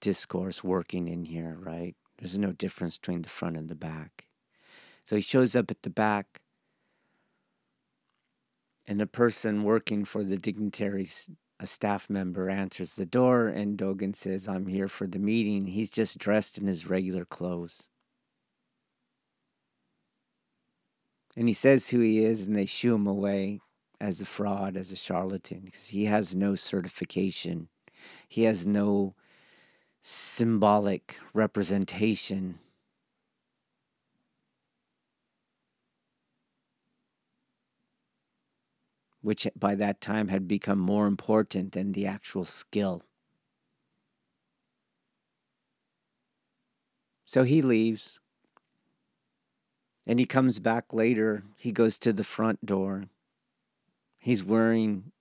discourse 0.00 0.64
working 0.64 1.08
in 1.08 1.24
here, 1.24 1.56
right? 1.60 1.94
There's 2.18 2.38
no 2.38 2.52
difference 2.52 2.98
between 2.98 3.22
the 3.22 3.28
front 3.28 3.56
and 3.56 3.68
the 3.68 3.74
back. 3.74 4.26
So 5.04 5.16
he 5.16 5.22
shows 5.22 5.54
up 5.54 5.70
at 5.70 5.82
the 5.82 5.90
back, 5.90 6.40
and 8.86 9.00
the 9.00 9.06
person 9.06 9.64
working 9.64 10.04
for 10.04 10.22
the 10.24 10.36
dignitaries, 10.36 11.28
a 11.60 11.66
staff 11.66 12.08
member, 12.08 12.48
answers 12.48 12.96
the 12.96 13.06
door, 13.06 13.48
and 13.48 13.78
Dogen 13.78 14.14
says, 14.14 14.48
I'm 14.48 14.66
here 14.66 14.88
for 14.88 15.06
the 15.06 15.18
meeting. 15.18 15.66
He's 15.66 15.90
just 15.90 16.18
dressed 16.18 16.58
in 16.58 16.66
his 16.66 16.86
regular 16.86 17.24
clothes. 17.24 17.88
And 21.36 21.48
he 21.48 21.54
says 21.54 21.88
who 21.88 22.00
he 22.00 22.24
is, 22.24 22.46
and 22.46 22.56
they 22.56 22.66
shoo 22.66 22.94
him 22.94 23.06
away 23.06 23.60
as 24.00 24.20
a 24.20 24.24
fraud, 24.24 24.76
as 24.76 24.92
a 24.92 24.96
charlatan, 24.96 25.62
because 25.64 25.88
he 25.88 26.04
has 26.06 26.34
no 26.34 26.54
certification. 26.54 27.68
He 28.28 28.44
has 28.44 28.66
no 28.66 29.14
symbolic 30.02 31.16
representation. 31.32 32.58
Which 39.22 39.48
by 39.56 39.74
that 39.76 40.02
time 40.02 40.28
had 40.28 40.46
become 40.46 40.78
more 40.78 41.06
important 41.06 41.72
than 41.72 41.92
the 41.92 42.06
actual 42.06 42.44
skill. 42.44 43.02
So 47.24 47.42
he 47.42 47.62
leaves. 47.62 48.20
And 50.06 50.18
he 50.18 50.26
comes 50.26 50.58
back 50.58 50.92
later. 50.92 51.44
He 51.56 51.72
goes 51.72 51.98
to 52.00 52.12
the 52.12 52.22
front 52.22 52.66
door. 52.66 53.06
He's 54.24 54.42
wearing 54.42 55.12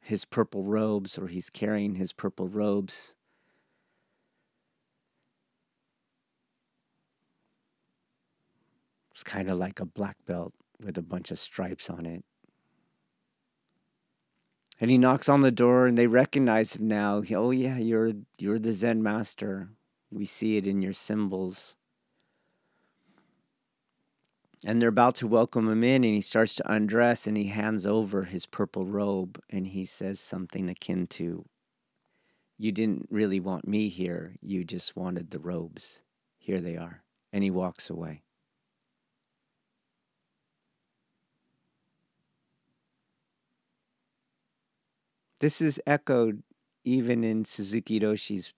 his 0.00 0.24
purple 0.24 0.64
robes 0.64 1.18
or 1.18 1.26
he's 1.26 1.50
carrying 1.50 1.96
his 1.96 2.14
purple 2.14 2.48
robes. 2.48 3.14
It's 9.10 9.22
kind 9.22 9.50
of 9.50 9.58
like 9.58 9.80
a 9.80 9.84
black 9.84 10.16
belt 10.24 10.54
with 10.82 10.96
a 10.96 11.02
bunch 11.02 11.30
of 11.30 11.38
stripes 11.38 11.90
on 11.90 12.06
it. 12.06 12.24
And 14.80 14.90
he 14.90 14.96
knocks 14.96 15.28
on 15.28 15.42
the 15.42 15.50
door 15.50 15.86
and 15.86 15.98
they 15.98 16.06
recognize 16.06 16.76
him 16.76 16.88
now. 16.88 17.22
Oh 17.34 17.50
yeah, 17.50 17.76
you're 17.76 18.12
you're 18.38 18.58
the 18.58 18.72
Zen 18.72 19.02
master. 19.02 19.68
We 20.10 20.24
see 20.24 20.56
it 20.56 20.66
in 20.66 20.80
your 20.80 20.94
symbols 20.94 21.76
and 24.64 24.80
they're 24.80 24.88
about 24.88 25.14
to 25.16 25.26
welcome 25.26 25.68
him 25.68 25.82
in 25.82 26.04
and 26.04 26.14
he 26.14 26.20
starts 26.20 26.54
to 26.54 26.72
undress 26.72 27.26
and 27.26 27.36
he 27.36 27.46
hands 27.46 27.86
over 27.86 28.24
his 28.24 28.46
purple 28.46 28.86
robe 28.86 29.40
and 29.48 29.68
he 29.68 29.84
says 29.84 30.20
something 30.20 30.68
akin 30.68 31.06
to 31.06 31.44
you 32.60 32.70
didn't 32.70 33.08
really 33.10 33.40
want 33.40 33.66
me 33.66 33.88
here 33.88 34.36
you 34.42 34.64
just 34.64 34.94
wanted 34.94 35.30
the 35.30 35.38
robes. 35.38 36.00
Here 36.38 36.60
they 36.60 36.76
are. 36.76 37.02
And 37.32 37.42
he 37.42 37.50
walks 37.50 37.88
away. 37.88 38.22
This 45.38 45.62
is 45.62 45.80
echoed 45.86 46.42
even 46.84 47.24
in 47.24 47.46
suzuki 47.46 47.98
roshi's 47.98 48.52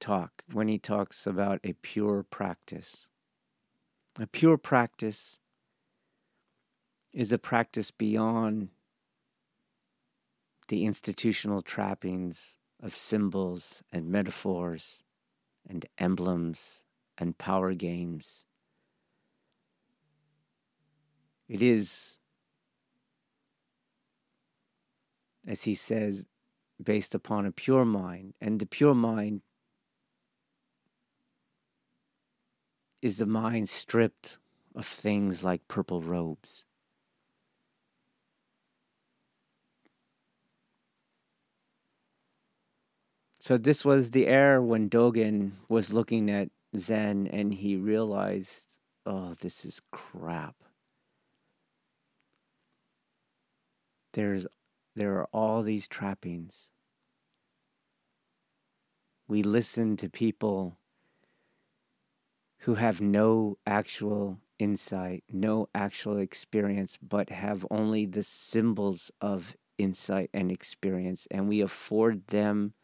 talk 0.00 0.42
when 0.50 0.68
he 0.68 0.78
talks 0.78 1.26
about 1.26 1.60
a 1.62 1.74
pure 1.74 2.22
practice 2.22 3.08
a 4.18 4.26
pure 4.26 4.56
practice 4.56 5.38
is 7.12 7.32
a 7.32 7.38
practice 7.38 7.90
beyond 7.90 8.68
the 10.68 10.84
institutional 10.84 11.62
trappings 11.62 12.56
of 12.82 12.94
symbols 12.94 13.82
and 13.92 14.08
metaphors 14.08 15.02
and 15.68 15.86
emblems 15.98 16.84
and 17.18 17.36
power 17.36 17.74
games. 17.74 18.44
It 21.48 21.60
is, 21.62 22.20
as 25.46 25.64
he 25.64 25.74
says, 25.74 26.24
based 26.82 27.14
upon 27.14 27.44
a 27.44 27.52
pure 27.52 27.84
mind, 27.84 28.34
and 28.40 28.60
the 28.60 28.66
pure 28.66 28.94
mind 28.94 29.42
is 33.02 33.18
the 33.18 33.26
mind 33.26 33.68
stripped 33.68 34.38
of 34.74 34.86
things 34.86 35.42
like 35.42 35.66
purple 35.68 36.02
robes. 36.02 36.64
So, 43.38 43.56
this 43.56 43.84
was 43.84 44.10
the 44.10 44.26
air 44.26 44.60
when 44.60 44.90
Dogen 44.90 45.52
was 45.68 45.92
looking 45.92 46.30
at 46.30 46.50
Zen 46.76 47.26
and 47.26 47.54
he 47.54 47.74
realized, 47.74 48.76
oh, 49.06 49.34
this 49.40 49.64
is 49.64 49.80
crap. 49.90 50.56
There's, 54.12 54.46
there 54.94 55.14
are 55.14 55.28
all 55.32 55.62
these 55.62 55.88
trappings. 55.88 56.68
We 59.26 59.42
listen 59.42 59.96
to 59.98 60.10
people 60.10 60.79
who 62.60 62.74
have 62.74 63.00
no 63.00 63.58
actual 63.66 64.38
insight, 64.58 65.24
no 65.30 65.68
actual 65.74 66.18
experience, 66.18 66.98
but 67.02 67.30
have 67.30 67.66
only 67.70 68.06
the 68.06 68.22
symbols 68.22 69.10
of 69.20 69.56
insight 69.78 70.30
and 70.34 70.52
experience, 70.52 71.26
and 71.30 71.48
we 71.48 71.60
afford 71.60 72.26
them 72.28 72.74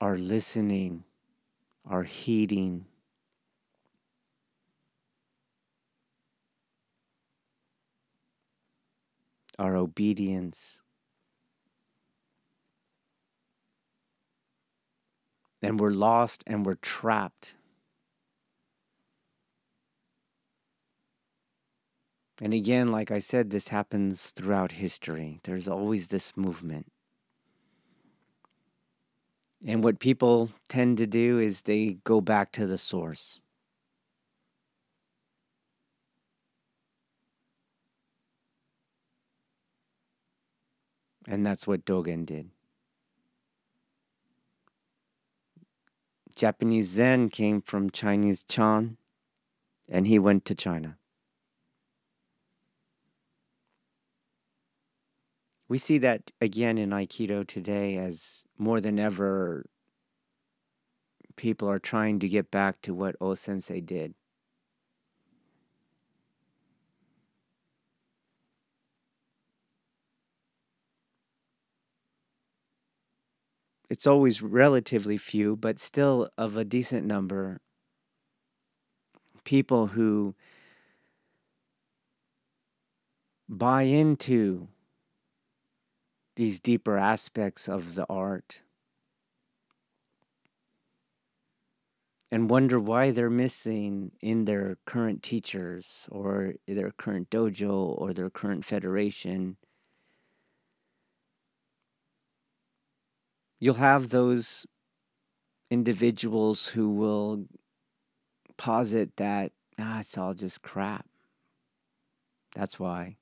our 0.00 0.16
listening, 0.16 1.02
our 1.86 2.04
heeding. 2.04 2.86
Our 9.58 9.74
obedience. 9.76 10.80
And 15.64 15.80
we're 15.80 15.90
lost 15.90 16.44
and 16.46 16.66
we're 16.66 16.74
trapped. 16.74 17.54
And 22.40 22.52
again, 22.52 22.88
like 22.88 23.10
I 23.10 23.18
said, 23.18 23.50
this 23.50 23.68
happens 23.68 24.30
throughout 24.32 24.72
history. 24.72 25.40
There's 25.44 25.68
always 25.68 26.08
this 26.08 26.36
movement. 26.36 26.86
And 29.66 29.82
what 29.82 29.98
people 29.98 30.50
tend 30.68 30.98
to 30.98 31.06
do 31.06 31.38
is 31.38 31.62
they 31.62 31.96
go 32.04 32.20
back 32.20 32.52
to 32.52 32.66
the 32.66 32.76
source. 32.76 33.40
And 41.26 41.46
that's 41.46 41.66
what 41.66 41.86
Dogen 41.86 42.26
did. 42.26 42.50
Japanese 46.34 46.88
Zen 46.88 47.28
came 47.28 47.60
from 47.60 47.90
Chinese 47.90 48.42
Chan, 48.42 48.96
and 49.88 50.06
he 50.06 50.18
went 50.18 50.44
to 50.46 50.54
China. 50.54 50.98
We 55.68 55.78
see 55.78 55.98
that 55.98 56.30
again 56.40 56.78
in 56.78 56.90
Aikido 56.90 57.46
today 57.46 57.96
as 57.96 58.44
more 58.58 58.80
than 58.80 58.98
ever, 58.98 59.64
people 61.36 61.68
are 61.68 61.78
trying 61.78 62.18
to 62.20 62.28
get 62.28 62.50
back 62.50 62.80
to 62.82 62.94
what 62.94 63.16
O 63.20 63.34
Sensei 63.34 63.80
did. 63.80 64.14
It's 73.94 74.08
always 74.08 74.42
relatively 74.42 75.16
few, 75.16 75.54
but 75.54 75.78
still 75.78 76.28
of 76.36 76.56
a 76.56 76.64
decent 76.64 77.06
number, 77.06 77.60
people 79.44 79.86
who 79.86 80.34
buy 83.48 83.82
into 83.82 84.66
these 86.34 86.58
deeper 86.58 86.98
aspects 86.98 87.68
of 87.68 87.94
the 87.94 88.04
art 88.10 88.62
and 92.32 92.50
wonder 92.50 92.80
why 92.80 93.12
they're 93.12 93.30
missing 93.30 94.10
in 94.20 94.44
their 94.44 94.76
current 94.86 95.22
teachers 95.22 96.08
or 96.10 96.54
their 96.66 96.90
current 96.90 97.30
dojo 97.30 97.94
or 97.96 98.12
their 98.12 98.28
current 98.28 98.64
federation 98.64 99.56
you'll 103.64 103.72
have 103.76 104.10
those 104.10 104.66
individuals 105.70 106.66
who 106.68 106.90
will 106.90 107.46
posit 108.58 109.16
that 109.16 109.52
ah, 109.78 110.00
it's 110.00 110.18
all 110.18 110.34
just 110.34 110.60
crap. 110.60 111.06
That's 112.54 112.78
why. 112.78 113.16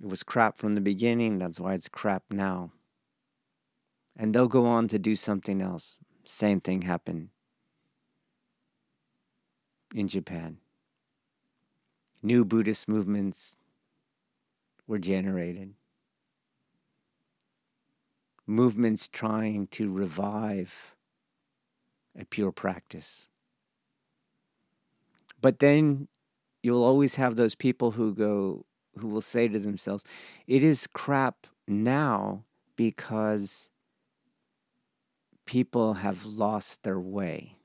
It 0.00 0.08
was 0.08 0.22
crap 0.22 0.56
from 0.56 0.72
the 0.72 0.80
beginning, 0.80 1.36
that's 1.36 1.60
why 1.60 1.74
it's 1.74 1.90
crap 1.90 2.22
now. 2.30 2.72
And 4.16 4.34
they'll 4.34 4.48
go 4.48 4.64
on 4.64 4.88
to 4.88 4.98
do 4.98 5.16
something 5.16 5.60
else. 5.60 5.96
Same 6.24 6.62
thing 6.62 6.80
happened 6.80 7.28
in 9.94 10.08
Japan. 10.08 10.56
New 12.22 12.46
Buddhist 12.46 12.88
movements 12.88 13.58
were 14.86 14.98
generated 14.98 15.74
movements 18.46 19.08
trying 19.08 19.66
to 19.68 19.90
revive 19.90 20.94
a 22.18 22.24
pure 22.24 22.52
practice. 22.52 23.28
But 25.40 25.58
then 25.58 26.08
you'll 26.62 26.84
always 26.84 27.16
have 27.16 27.36
those 27.36 27.54
people 27.54 27.92
who 27.92 28.14
go, 28.14 28.64
who 28.98 29.08
will 29.08 29.20
say 29.20 29.48
to 29.48 29.58
themselves, 29.58 30.04
it 30.46 30.64
is 30.64 30.86
crap 30.86 31.46
now 31.68 32.44
because 32.76 33.68
people 35.44 35.94
have 35.94 36.24
lost 36.24 36.82
their 36.82 37.00
way. 37.00 37.56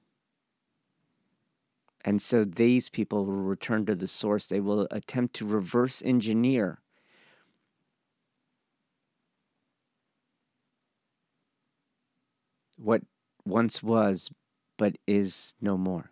And 2.04 2.22
so 2.22 2.44
these 2.44 2.90
people 2.90 3.26
will 3.26 3.34
return 3.34 3.86
to 3.86 3.96
the 3.96 4.08
source. 4.08 4.48
They 4.48 4.60
will 4.60 4.88
attempt 4.90 5.36
to 5.36 5.46
reverse 5.46 6.02
engineer 6.04 6.81
what 12.82 13.04
once 13.46 13.84
was 13.84 14.30
but 14.78 14.98
is 15.06 15.54
no 15.62 15.78
more. 15.78 16.12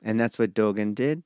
And 0.00 0.20
that's 0.20 0.38
what 0.38 0.54
Dogen 0.54 0.94
did. 0.94 1.24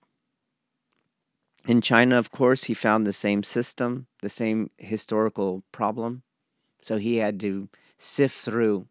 In 1.66 1.80
China, 1.80 2.18
of 2.18 2.30
course, 2.30 2.64
he 2.64 2.74
found 2.74 3.06
the 3.06 3.12
same 3.12 3.42
system, 3.42 4.06
the 4.22 4.30
same 4.30 4.70
historical 4.78 5.62
problem. 5.70 6.22
So 6.80 6.96
he 6.96 7.16
had 7.16 7.38
to 7.40 7.68
sift 7.98 8.38
through 8.38 8.88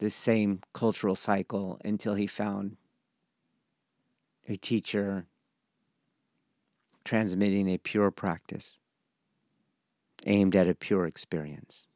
this 0.00 0.14
same 0.14 0.60
cultural 0.74 1.14
cycle 1.14 1.80
until 1.84 2.14
he 2.14 2.26
found 2.26 2.76
a 4.48 4.56
teacher 4.56 5.26
transmitting 7.04 7.68
a 7.68 7.78
pure 7.78 8.10
practice 8.10 8.78
aimed 10.26 10.56
at 10.56 10.68
a 10.68 10.74
pure 10.74 11.06
experience. 11.06 11.86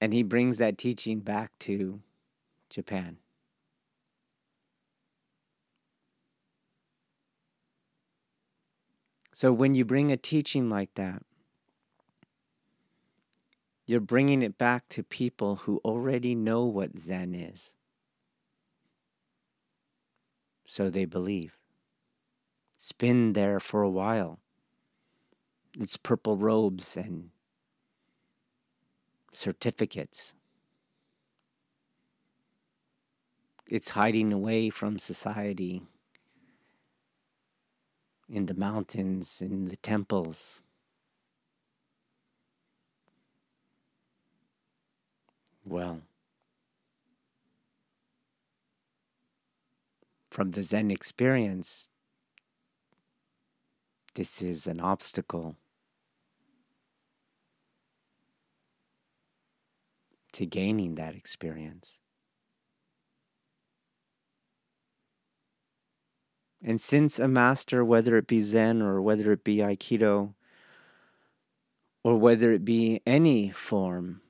And 0.00 0.12
he 0.12 0.22
brings 0.22 0.58
that 0.58 0.78
teaching 0.78 1.20
back 1.20 1.58
to 1.60 2.00
Japan. 2.70 3.18
So 9.32 9.52
when 9.52 9.74
you 9.74 9.84
bring 9.84 10.10
a 10.12 10.16
teaching 10.16 10.68
like 10.68 10.94
that, 10.94 11.22
you're 13.86 14.00
bringing 14.00 14.42
it 14.42 14.56
back 14.56 14.88
to 14.90 15.02
people 15.02 15.56
who 15.56 15.80
already 15.84 16.34
know 16.34 16.64
what 16.64 16.98
Zen 16.98 17.34
is. 17.34 17.74
So 20.66 20.90
they 20.90 21.04
believe. 21.04 21.59
It's 22.80 22.92
been 22.92 23.34
there 23.34 23.60
for 23.60 23.82
a 23.82 23.90
while. 23.90 24.38
It's 25.78 25.98
purple 25.98 26.38
robes 26.38 26.96
and 26.96 27.28
certificates. 29.34 30.32
It's 33.68 33.90
hiding 33.90 34.32
away 34.32 34.70
from 34.70 34.98
society 34.98 35.82
in 38.30 38.46
the 38.46 38.54
mountains, 38.54 39.42
in 39.42 39.66
the 39.66 39.76
temples. 39.76 40.62
Well, 45.66 46.00
from 50.30 50.52
the 50.52 50.62
Zen 50.62 50.90
experience, 50.90 51.89
this 54.14 54.42
is 54.42 54.66
an 54.66 54.80
obstacle 54.80 55.56
to 60.32 60.46
gaining 60.46 60.94
that 60.96 61.14
experience. 61.14 61.98
And 66.62 66.80
since 66.80 67.18
a 67.18 67.26
master, 67.26 67.84
whether 67.84 68.16
it 68.16 68.26
be 68.26 68.40
Zen 68.40 68.82
or 68.82 69.00
whether 69.00 69.32
it 69.32 69.44
be 69.44 69.58
Aikido, 69.58 70.34
or 72.02 72.16
whether 72.16 72.52
it 72.52 72.64
be 72.64 73.00
any 73.06 73.50
form, 73.50 74.20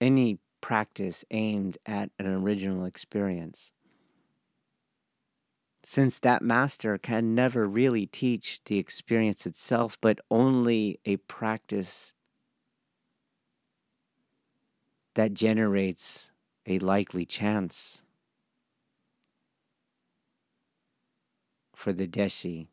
any 0.00 0.38
practice 0.60 1.24
aimed 1.30 1.78
at 1.86 2.10
an 2.18 2.26
original 2.26 2.84
experience, 2.84 3.72
since 5.90 6.18
that 6.18 6.42
master 6.42 6.98
can 6.98 7.34
never 7.34 7.66
really 7.66 8.04
teach 8.04 8.60
the 8.66 8.76
experience 8.76 9.46
itself, 9.46 9.96
but 10.02 10.20
only 10.30 11.00
a 11.06 11.16
practice 11.16 12.12
that 15.14 15.32
generates 15.32 16.30
a 16.66 16.78
likely 16.80 17.24
chance 17.24 18.02
for 21.74 21.94
the 21.94 22.06
Deshi 22.06 22.66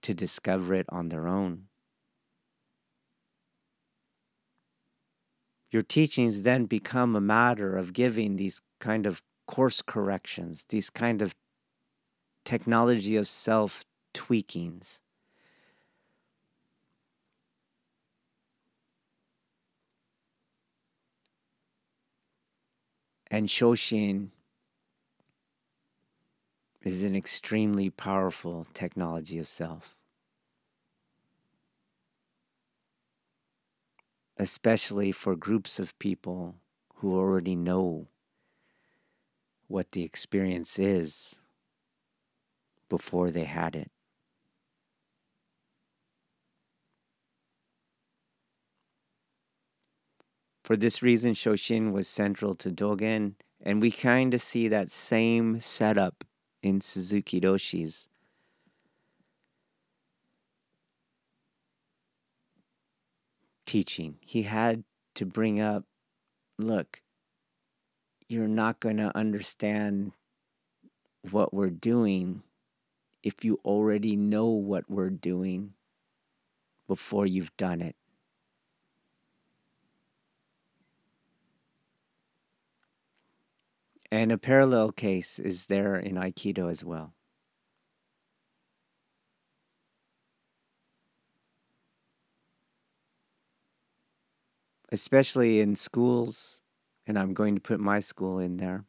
to 0.00 0.14
discover 0.14 0.72
it 0.72 0.86
on 0.88 1.10
their 1.10 1.28
own. 1.28 1.64
Your 5.70 5.82
teachings 5.82 6.44
then 6.44 6.64
become 6.64 7.14
a 7.14 7.20
matter 7.20 7.76
of 7.76 7.92
giving 7.92 8.36
these 8.36 8.62
kind 8.80 9.06
of 9.06 9.22
course 9.46 9.82
corrections, 9.82 10.66
these 10.68 10.90
kind 10.90 11.22
of 11.22 11.34
technology 12.44 13.16
of 13.16 13.28
self 13.28 13.84
tweakings. 14.12 15.00
And 23.30 23.48
Shoshin 23.48 24.28
is 26.82 27.02
an 27.02 27.16
extremely 27.16 27.90
powerful 27.90 28.66
technology 28.74 29.38
of 29.38 29.48
self. 29.48 29.96
Especially 34.36 35.10
for 35.10 35.34
groups 35.34 35.78
of 35.78 35.98
people 35.98 36.56
who 36.96 37.16
already 37.16 37.56
know 37.56 38.06
what 39.68 39.92
the 39.92 40.02
experience 40.02 40.78
is 40.78 41.36
before 42.88 43.30
they 43.30 43.44
had 43.44 43.74
it. 43.74 43.90
For 50.64 50.76
this 50.76 51.02
reason, 51.02 51.34
Shoshin 51.34 51.92
was 51.92 52.08
central 52.08 52.54
to 52.54 52.70
Dogen, 52.70 53.34
and 53.60 53.82
we 53.82 53.90
kind 53.90 54.32
of 54.32 54.40
see 54.40 54.66
that 54.68 54.90
same 54.90 55.60
setup 55.60 56.24
in 56.62 56.80
Suzuki 56.80 57.38
Roshi's. 57.38 58.08
Teaching. 63.66 64.16
He 64.20 64.44
had 64.44 64.84
to 65.16 65.26
bring 65.26 65.60
up 65.60 65.84
look, 66.58 67.02
you're 68.34 68.48
not 68.48 68.80
going 68.80 68.96
to 68.96 69.16
understand 69.16 70.10
what 71.30 71.54
we're 71.54 71.70
doing 71.70 72.42
if 73.22 73.44
you 73.44 73.60
already 73.64 74.16
know 74.16 74.46
what 74.46 74.90
we're 74.90 75.08
doing 75.08 75.72
before 76.88 77.24
you've 77.24 77.56
done 77.56 77.80
it. 77.80 77.94
And 84.10 84.30
a 84.30 84.38
parallel 84.38 84.92
case 84.92 85.38
is 85.38 85.66
there 85.66 85.96
in 85.96 86.14
Aikido 86.16 86.70
as 86.70 86.84
well. 86.84 87.14
Especially 94.92 95.60
in 95.60 95.74
schools, 95.74 96.60
and 97.06 97.18
I'm 97.18 97.34
going 97.34 97.54
to 97.54 97.60
put 97.60 97.80
my 97.80 98.00
school 98.00 98.38
in 98.38 98.56
there. 98.56 98.84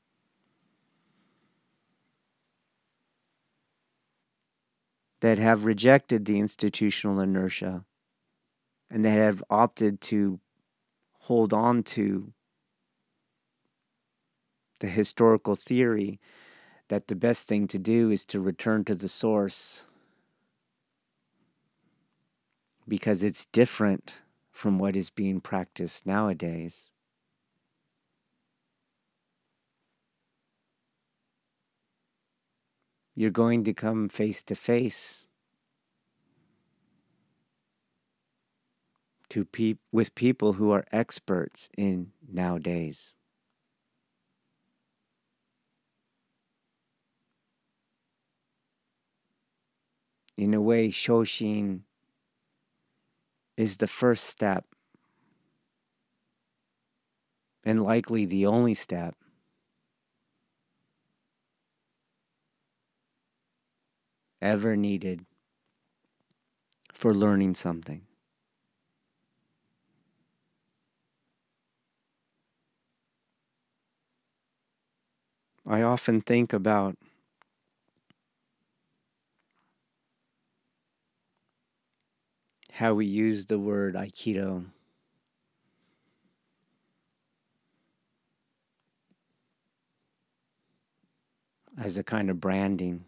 That 5.21 5.37
have 5.37 5.65
rejected 5.65 6.25
the 6.25 6.39
institutional 6.39 7.19
inertia 7.19 7.83
and 8.89 9.03
that 9.03 9.17
have 9.17 9.43
opted 9.49 10.01
to 10.01 10.39
hold 11.21 11.53
on 11.53 11.83
to 11.83 12.33
the 14.79 14.87
historical 14.87 15.55
theory 15.55 16.19
that 16.89 17.07
the 17.07 17.15
best 17.15 17.47
thing 17.47 17.67
to 17.67 17.79
do 17.79 18.11
is 18.11 18.25
to 18.25 18.39
return 18.39 18.83
to 18.85 18.93
the 18.93 19.09
source 19.09 19.85
because 22.87 23.23
it's 23.23 23.45
different 23.45 24.13
from 24.51 24.77
what 24.77 24.95
is 24.95 25.09
being 25.09 25.41
practiced 25.41 26.05
nowadays. 26.05 26.91
You're 33.15 33.31
going 33.31 33.63
to 33.63 33.73
come 33.73 34.09
face 34.09 34.41
to 34.43 34.55
face 34.55 35.25
to 39.29 39.45
pe- 39.45 39.77
with 39.91 40.13
people 40.15 40.53
who 40.53 40.71
are 40.71 40.85
experts 40.91 41.69
in 41.77 42.11
nowadays. 42.27 43.15
in 50.37 50.53
a 50.53 50.61
way, 50.61 50.89
Shoshin 50.89 51.81
is 53.57 53.77
the 53.77 53.87
first 53.87 54.25
step 54.25 54.65
and 57.63 57.81
likely 57.81 58.25
the 58.25 58.45
only 58.45 58.73
step 58.73 59.15
ever 64.45 64.75
needed 64.75 65.25
for 66.93 67.13
learning 67.13 67.55
something. 67.55 68.01
I 75.65 75.81
often 75.81 76.21
think 76.21 76.53
about 76.53 76.95
how 82.71 82.93
we 82.93 83.05
use 83.07 83.47
the 83.47 83.57
word 83.57 83.95
Aikido. 83.95 84.65
As 91.77 91.97
a 91.97 92.03
kind 92.03 92.29
of 92.29 92.39
branding. 92.39 93.05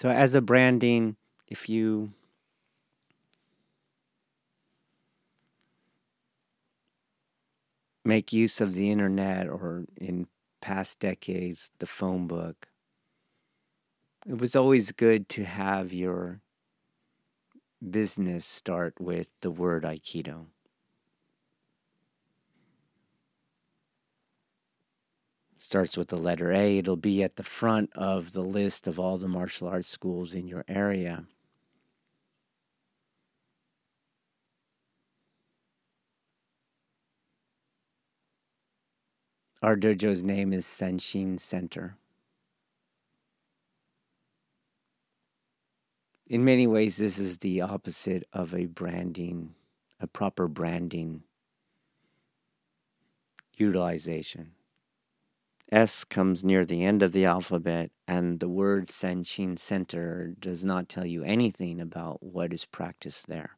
So, 0.00 0.08
as 0.08 0.34
a 0.34 0.40
branding, 0.40 1.16
if 1.46 1.68
you 1.68 2.14
make 8.02 8.32
use 8.32 8.62
of 8.62 8.72
the 8.72 8.90
internet 8.90 9.46
or 9.46 9.84
in 9.98 10.26
past 10.62 11.00
decades, 11.00 11.70
the 11.80 11.86
phone 11.86 12.26
book, 12.26 12.68
it 14.26 14.38
was 14.38 14.56
always 14.56 14.90
good 14.90 15.28
to 15.28 15.44
have 15.44 15.92
your 15.92 16.40
business 17.86 18.46
start 18.46 18.98
with 18.98 19.28
the 19.42 19.50
word 19.50 19.84
Aikido. 19.84 20.46
Starts 25.70 25.96
with 25.96 26.08
the 26.08 26.16
letter 26.16 26.50
A. 26.50 26.78
It'll 26.78 26.96
be 26.96 27.22
at 27.22 27.36
the 27.36 27.44
front 27.44 27.90
of 27.94 28.32
the 28.32 28.42
list 28.42 28.88
of 28.88 28.98
all 28.98 29.16
the 29.18 29.28
martial 29.28 29.68
arts 29.68 29.86
schools 29.86 30.34
in 30.34 30.48
your 30.48 30.64
area. 30.66 31.26
Our 39.62 39.76
dojo's 39.76 40.24
name 40.24 40.52
is 40.52 40.66
Senshin 40.66 41.38
Center. 41.38 41.94
in 46.26 46.44
many 46.44 46.66
ways, 46.66 46.96
this 46.96 47.16
is 47.16 47.38
the 47.38 47.60
opposite 47.60 48.26
of 48.32 48.52
a 48.52 48.66
branding, 48.66 49.54
a 50.00 50.08
proper 50.08 50.48
branding 50.48 51.22
utilization. 53.56 54.50
S 55.70 56.04
comes 56.04 56.42
near 56.42 56.64
the 56.64 56.84
end 56.84 57.02
of 57.02 57.12
the 57.12 57.24
alphabet, 57.24 57.90
and 58.08 58.40
the 58.40 58.48
word 58.48 58.88
Senshin 58.88 59.56
Center 59.56 60.34
does 60.40 60.64
not 60.64 60.88
tell 60.88 61.06
you 61.06 61.22
anything 61.22 61.80
about 61.80 62.22
what 62.22 62.52
is 62.52 62.64
practiced 62.64 63.28
there. 63.28 63.56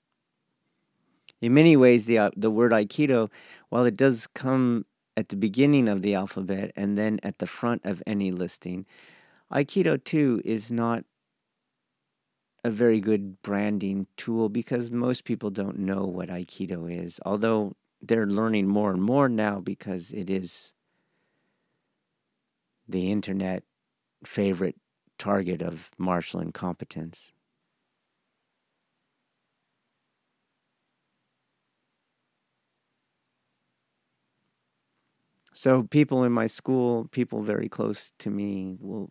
In 1.41 1.55
many 1.55 1.77
ways, 1.77 2.05
the, 2.07 2.19
uh, 2.19 2.31
the 2.37 2.51
word 2.51 2.73
Aikido, 2.73 3.31
while 3.71 3.85
it 3.85 3.97
does 3.97 4.27
come 4.27 4.85
at 5.17 5.31
the 5.31 5.37
beginning 5.37 5.89
of 5.89 6.03
the 6.03 6.15
alphabet 6.15 6.71
and 6.77 6.97
then 6.97 7.19
at 7.23 7.39
the 7.39 7.47
front 7.47 7.83
of 7.85 8.03
any 8.07 8.31
listing, 8.31 8.87
Aikido 9.51 10.03
too 10.03 10.41
is 10.45 10.71
not 10.71 11.05
a 12.65 12.71
very 12.71 13.01
good 13.01 13.43
branding 13.43 14.07
tool 14.17 14.49
because 14.49 14.91
most 14.91 15.25
people 15.25 15.51
don't 15.51 15.79
know 15.79 16.05
what 16.05 16.29
Aikido 16.29 16.91
is, 16.91 17.21
although 17.25 17.75
they're 18.01 18.27
learning 18.27 18.69
more 18.69 18.93
and 18.93 19.03
more 19.03 19.29
now 19.29 19.61
because 19.61 20.13
it 20.13 20.31
is 20.31 20.75
the 22.93 23.11
internet 23.11 23.65
favorite 24.25 24.77
target 25.19 25.63
of 25.63 25.91
martial 25.99 26.41
incompetence. 26.41 27.33
So, 35.55 35.83
people 35.85 36.25
in 36.25 36.33
my 36.33 36.47
school, 36.47 37.09
people 37.13 37.43
very 37.43 37.69
close 37.69 38.13
to 38.21 38.31
me, 38.31 38.77
will 38.81 39.11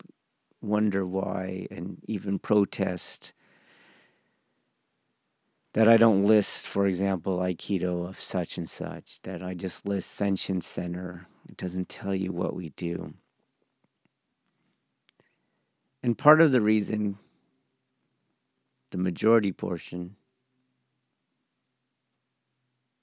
wonder 0.62 1.06
why 1.06 1.68
and 1.72 1.98
even 2.08 2.40
protest 2.40 3.34
that 5.74 5.88
I 5.88 5.98
don't 5.98 6.26
list, 6.26 6.68
for 6.68 6.86
example, 6.86 7.40
Aikido 7.40 8.08
of 8.08 8.20
such 8.22 8.58
and 8.58 8.70
such, 8.70 9.22
that 9.24 9.42
I 9.42 9.54
just 9.54 9.86
list 9.88 10.20
Senshin 10.20 10.62
Center. 10.62 11.28
It 11.48 11.58
doesn't 11.58 11.88
tell 11.90 12.14
you 12.14 12.32
what 12.32 12.56
we 12.56 12.70
do. 12.70 13.14
And 16.04 16.18
part 16.18 16.42
of 16.42 16.52
the 16.52 16.62
reason, 16.62 17.18
the 18.90 18.98
majority 18.98 19.52
portion, 19.52 20.16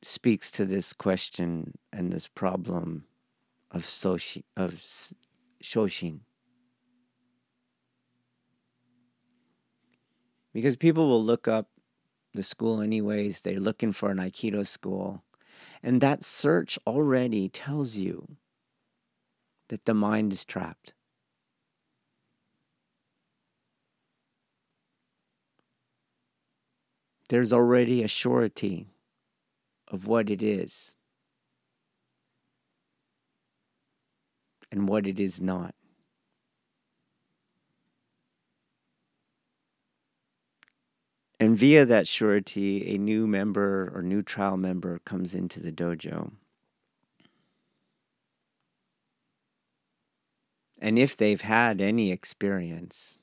speaks 0.02 0.50
to 0.52 0.64
this 0.64 0.92
question 0.92 1.74
and 1.92 2.12
this 2.12 2.28
problem 2.28 3.04
of, 3.70 3.82
soshi, 3.82 4.42
of 4.56 4.82
shoshin. 5.62 6.20
Because 10.52 10.76
people 10.76 11.08
will 11.08 11.22
look 11.22 11.46
up 11.46 11.68
the 12.34 12.42
school 12.42 12.80
anyways, 12.80 13.40
they're 13.40 13.60
looking 13.60 13.92
for 13.92 14.10
an 14.10 14.18
Aikido 14.18 14.66
school. 14.66 15.22
And 15.82 16.00
that 16.00 16.24
search 16.24 16.78
already 16.86 17.48
tells 17.48 17.96
you 17.96 18.36
that 19.68 19.84
the 19.84 19.94
mind 19.94 20.32
is 20.32 20.44
trapped. 20.44 20.94
There's 27.28 27.52
already 27.52 28.02
a 28.02 28.08
surety 28.08 28.88
of 29.88 30.06
what 30.06 30.30
it 30.30 30.42
is 30.42 30.96
and 34.72 34.88
what 34.88 35.06
it 35.06 35.20
is 35.20 35.40
not. 35.40 35.74
And 41.40 41.56
via 41.56 41.86
that 41.86 42.08
surety, 42.08 42.94
a 42.94 42.98
new 42.98 43.26
member 43.26 43.92
or 43.94 44.02
new 44.02 44.22
trial 44.22 44.56
member 44.56 44.98
comes 45.00 45.34
into 45.34 45.60
the 45.60 45.70
dojo. 45.70 46.32
And 50.80 50.98
if 50.98 51.16
they've 51.16 51.40
had 51.40 51.80
any 51.80 52.10
experience, 52.10 53.18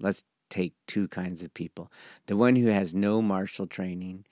let's 0.00 0.24
take 0.48 0.74
two 0.86 1.08
kinds 1.08 1.42
of 1.42 1.54
people 1.54 1.90
the 2.26 2.36
one 2.36 2.56
who 2.56 2.68
has 2.68 2.94
no 2.94 3.22
martial 3.22 3.66
training, 3.66 4.24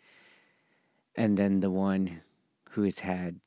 and 1.14 1.36
then 1.36 1.60
the 1.60 1.70
one 1.70 2.20
who 2.70 2.82
has 2.82 3.00
had 3.00 3.40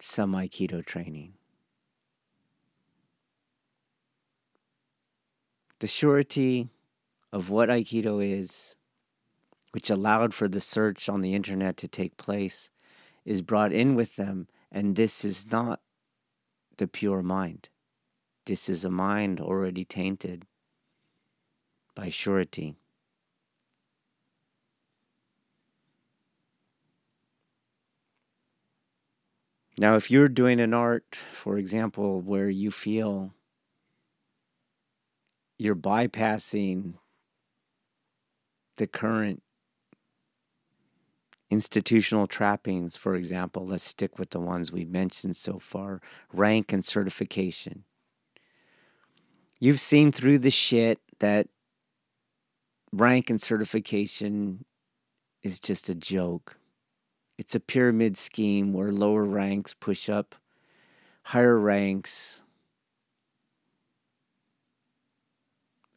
some 0.00 0.32
Aikido 0.32 0.84
training. 0.84 1.34
The 5.78 5.86
surety 5.86 6.68
of 7.32 7.50
what 7.50 7.68
Aikido 7.68 8.24
is 8.24 8.76
which 9.76 9.90
allowed 9.90 10.32
for 10.32 10.48
the 10.48 10.58
search 10.58 11.06
on 11.06 11.20
the 11.20 11.34
internet 11.34 11.76
to 11.76 11.86
take 11.86 12.16
place, 12.16 12.70
is 13.26 13.42
brought 13.42 13.74
in 13.74 13.94
with 13.94 14.16
them, 14.16 14.48
and 14.72 14.96
this 14.96 15.22
is 15.22 15.52
not 15.52 15.82
the 16.78 16.88
pure 16.88 17.22
mind. 17.22 17.68
This 18.46 18.70
is 18.70 18.86
a 18.86 18.90
mind 18.90 19.38
already 19.38 19.84
tainted 19.84 20.46
by 21.96 22.08
surety. 22.08 22.76
Now, 29.78 29.96
if 29.96 30.10
you're 30.10 30.28
doing 30.28 30.60
an 30.60 30.72
art, 30.72 31.18
for 31.32 31.58
example, 31.58 32.20
where 32.20 32.48
you 32.48 32.70
feel 32.70 33.34
you're 35.58 35.74
bypassing 35.74 36.94
the 38.76 38.86
current 38.86 39.42
Institutional 41.48 42.26
trappings, 42.26 42.96
for 42.96 43.14
example, 43.14 43.64
let's 43.64 43.84
stick 43.84 44.18
with 44.18 44.30
the 44.30 44.40
ones 44.40 44.72
we've 44.72 44.90
mentioned 44.90 45.36
so 45.36 45.60
far 45.60 46.00
rank 46.32 46.72
and 46.72 46.84
certification. 46.84 47.84
You've 49.60 49.78
seen 49.78 50.10
through 50.10 50.40
the 50.40 50.50
shit 50.50 50.98
that 51.20 51.46
rank 53.00 53.30
and 53.30 53.40
certification 53.40 54.64
is 55.42 55.60
just 55.60 55.88
a 55.88 55.94
joke. 55.94 56.58
It's 57.38 57.54
a 57.54 57.60
pyramid 57.60 58.16
scheme 58.16 58.72
where 58.72 58.92
lower 58.92 59.24
ranks 59.24 59.74
push 59.74 60.08
up 60.08 60.34
higher 61.24 61.58
ranks. 61.58 62.42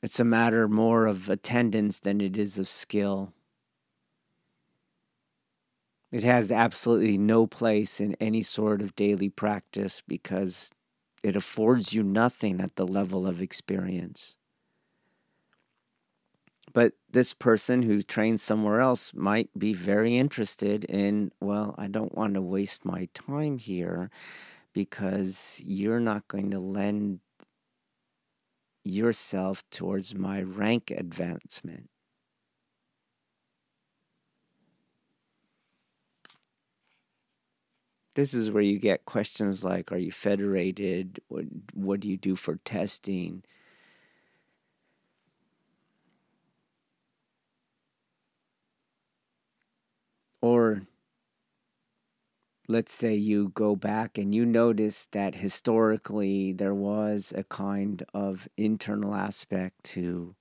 It's 0.02 0.20
a 0.20 0.24
matter 0.26 0.68
more 0.68 1.06
of 1.06 1.30
attendance 1.30 2.00
than 2.00 2.20
it 2.22 2.36
is 2.36 2.58
of 2.58 2.68
skill. 2.68 3.34
It 6.12 6.24
has 6.24 6.52
absolutely 6.52 7.18
no 7.20 7.46
place 7.46 8.00
in 8.00 8.16
any 8.16 8.42
sort 8.42 8.82
of 8.82 8.96
daily 8.96 9.30
practice 9.30 10.02
because 10.08 10.72
it 11.24 11.36
affords 11.36 11.94
you 11.94 12.02
nothing 12.02 12.60
at 12.60 12.76
the 12.76 12.88
level 12.88 13.28
of 13.28 13.42
experience. 13.42 14.36
But 16.72 16.94
this 17.10 17.34
person 17.34 17.82
who 17.82 18.02
trains 18.02 18.44
somewhere 18.44 18.80
else 18.80 19.14
might 19.14 19.50
be 19.58 19.74
very 19.74 20.18
interested 20.18 20.84
in, 20.86 21.32
well, 21.42 21.74
I 21.78 21.88
don't 21.88 22.16
want 22.16 22.36
to 22.36 22.42
waste 22.42 22.86
my 22.86 23.08
time 23.14 23.58
here 23.58 24.12
because 24.74 25.62
you're 25.66 26.00
not 26.00 26.28
going 26.28 26.52
to 26.52 26.60
lend 26.60 27.22
yourself 28.84 29.64
towards 29.72 30.14
my 30.14 30.42
rank 30.42 30.92
advancement. 30.92 31.90
This 38.16 38.34
is 38.34 38.52
where 38.52 38.64
you 38.64 38.80
get 38.80 39.06
questions 39.06 39.64
like 39.64 39.92
Are 39.92 39.98
you 39.98 40.12
federated? 40.12 41.20
What, 41.30 41.46
what 41.74 42.00
do 42.02 42.10
you 42.10 42.18
do 42.18 42.36
for 42.36 42.58
testing? 42.66 43.44
Or 50.42 50.82
let's 52.68 52.94
say 52.94 53.16
you 53.16 53.50
go 53.50 53.76
back 53.76 54.18
and 54.18 54.34
you 54.34 54.46
notice 54.46 55.08
that 55.12 55.36
historically 55.36 56.54
there 56.54 56.74
was 56.74 57.34
a 57.36 57.44
kind 57.44 58.04
of 58.14 58.48
internal 58.58 59.16
aspect 59.16 59.84
to 59.84 60.36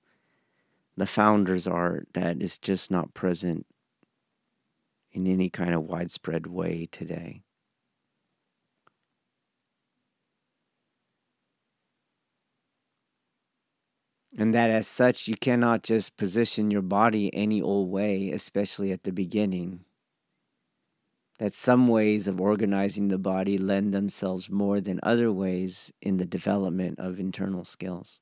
the 0.96 1.06
founder's 1.06 1.66
art 1.66 2.08
that 2.12 2.42
is 2.42 2.58
just 2.58 2.90
not 2.90 3.14
present 3.14 3.66
in 5.12 5.26
any 5.26 5.50
kind 5.50 5.74
of 5.74 5.82
widespread 5.84 6.46
way 6.46 6.88
today. 6.90 7.42
And 14.36 14.54
that 14.54 14.70
as 14.70 14.86
such, 14.86 15.26
you 15.26 15.36
cannot 15.36 15.82
just 15.82 16.16
position 16.16 16.70
your 16.70 16.82
body 16.82 17.34
any 17.34 17.60
old 17.60 17.90
way, 17.90 18.30
especially 18.30 18.92
at 18.92 19.02
the 19.02 19.12
beginning. 19.12 19.84
That 21.38 21.54
some 21.54 21.86
ways 21.86 22.26
of 22.26 22.40
organizing 22.40 23.08
the 23.08 23.18
body 23.18 23.58
lend 23.58 23.94
themselves 23.94 24.50
more 24.50 24.80
than 24.80 24.98
other 25.02 25.30
ways 25.32 25.92
in 26.02 26.16
the 26.16 26.26
development 26.26 26.98
of 26.98 27.20
internal 27.20 27.64
skills. 27.64 28.20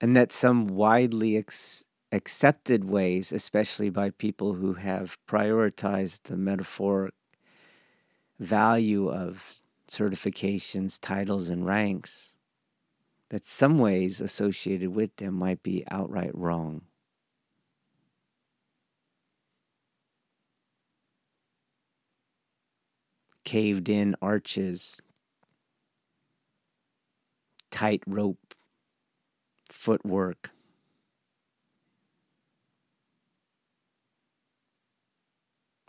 And 0.00 0.14
that 0.16 0.32
some 0.32 0.66
widely 0.66 1.36
ex- 1.36 1.84
accepted 2.10 2.84
ways, 2.84 3.32
especially 3.32 3.88
by 3.88 4.10
people 4.10 4.54
who 4.54 4.74
have 4.74 5.16
prioritized 5.26 6.24
the 6.24 6.36
metaphoric 6.36 7.14
value 8.38 9.08
of 9.08 9.54
certifications, 9.88 10.98
titles, 11.00 11.48
and 11.48 11.64
ranks 11.64 12.34
that 13.30 13.46
some 13.46 13.78
ways 13.78 14.20
associated 14.20 14.94
with 14.94 15.16
them 15.16 15.34
might 15.34 15.62
be 15.62 15.84
outright 15.90 16.34
wrong. 16.34 16.82
caved 23.44 23.88
in 23.88 24.14
arches, 24.22 25.00
tight 27.70 28.02
rope, 28.06 28.54
footwork. 29.68 30.50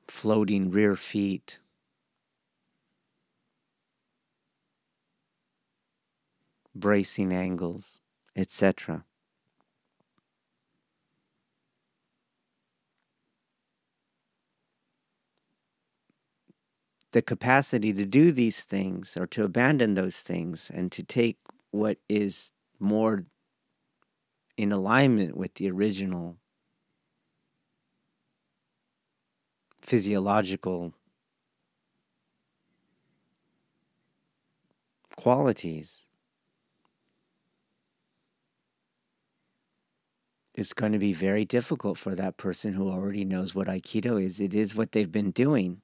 Floating 0.07 0.69
rear 0.69 0.95
feet, 0.95 1.59
bracing 6.75 7.33
angles, 7.33 7.99
etc. 8.35 9.03
The 17.13 17.21
capacity 17.21 17.93
to 17.93 18.05
do 18.05 18.31
these 18.31 18.63
things 18.63 19.15
or 19.15 19.25
to 19.27 19.43
abandon 19.43 19.93
those 19.93 20.21
things 20.21 20.69
and 20.73 20.91
to 20.91 21.03
take 21.03 21.37
what 21.71 21.97
is 22.09 22.51
more 22.79 23.23
in 24.57 24.71
alignment 24.71 25.37
with 25.37 25.55
the 25.55 25.69
original 25.69 26.37
physiological 29.81 30.93
qualities 35.15 36.03
it's 40.55 40.73
going 40.73 40.91
to 40.91 40.99
be 40.99 41.13
very 41.13 41.45
difficult 41.45 41.97
for 41.97 42.15
that 42.15 42.37
person 42.37 42.73
who 42.73 42.89
already 42.89 43.25
knows 43.25 43.55
what 43.55 43.67
Aikido 43.67 44.23
is. 44.23 44.39
It 44.39 44.53
is 44.53 44.75
what 44.75 44.91
they've 44.91 45.11
been 45.11 45.31
doing. 45.31 45.82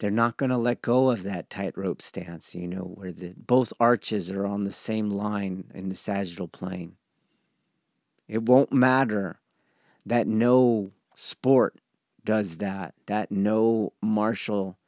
They're 0.00 0.10
not 0.10 0.38
going 0.38 0.48
to 0.48 0.56
let 0.56 0.80
go 0.80 1.10
of 1.10 1.24
that 1.24 1.50
tightrope 1.50 2.00
stance, 2.00 2.54
you 2.54 2.66
know, 2.66 2.80
where 2.94 3.12
the 3.12 3.34
both 3.36 3.70
arches 3.78 4.30
are 4.30 4.46
on 4.46 4.64
the 4.64 4.72
same 4.72 5.10
line 5.10 5.70
in 5.74 5.90
the 5.90 5.94
sagittal 5.94 6.48
plane. 6.48 6.96
It 8.26 8.44
won't 8.44 8.72
matter 8.72 9.40
that 10.06 10.26
no 10.26 10.92
sport 11.14 11.80
does 12.24 12.56
that, 12.58 12.94
that 13.06 13.30
no 13.30 13.92
martial 14.00 14.78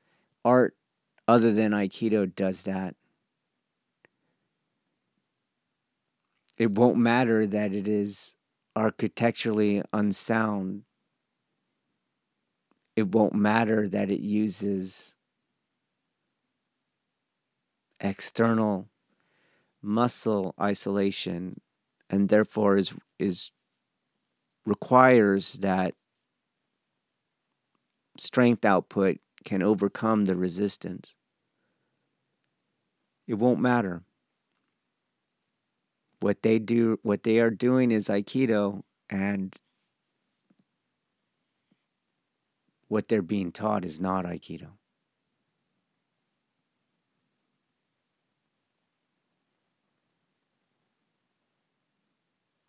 art 0.47 0.77
other 1.29 1.53
than 1.53 1.73
Aikido 1.73 2.35
does 2.35 2.63
that. 2.63 2.95
It 6.57 6.71
won't 6.71 6.97
matter 6.97 7.47
that 7.47 7.75
it 7.75 7.87
is 7.87 8.35
architecturally 8.75 9.83
unsound 9.93 10.85
it 12.97 13.09
won't 13.09 13.35
matter 13.35 13.89
that 13.89 14.11
it 14.11 14.21
uses 14.21 15.15
external 18.01 18.89
muscle 19.81 20.55
isolation 20.61 21.61
and 22.11 22.29
therefore 22.29 22.77
is 22.77 22.93
is 23.19 23.51
requires 24.67 25.55
that 25.55 25.95
strength 28.19 28.65
output 28.65 29.19
can 29.45 29.63
overcome 29.63 30.27
the 30.27 30.37
resistance. 30.37 31.15
It 33.27 33.35
won't 33.35 33.61
matter. 33.61 34.03
What 36.21 36.43
they 36.43 36.59
do 36.59 37.01
what 37.03 37.25
they 37.25 37.41
are 37.41 37.51
doing 37.51 37.91
is 37.91 38.09
aikido 38.09 38.83
and 39.11 39.57
what 42.93 43.09
they're 43.09 43.23
being 43.23 43.51
taught 43.51 43.87
is 43.87 43.99
not 43.99 44.27
Aikido. 44.27 44.69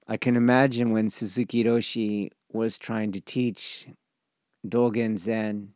I 0.08 0.16
can 0.16 0.38
imagine 0.38 0.92
when 0.92 1.10
Suzuki 1.10 1.66
Roshi 1.66 2.30
was 2.54 2.80
trying 2.80 3.12
to 3.12 3.20
teach 3.20 3.88
Dogen 4.66 5.18
Zen, 5.18 5.74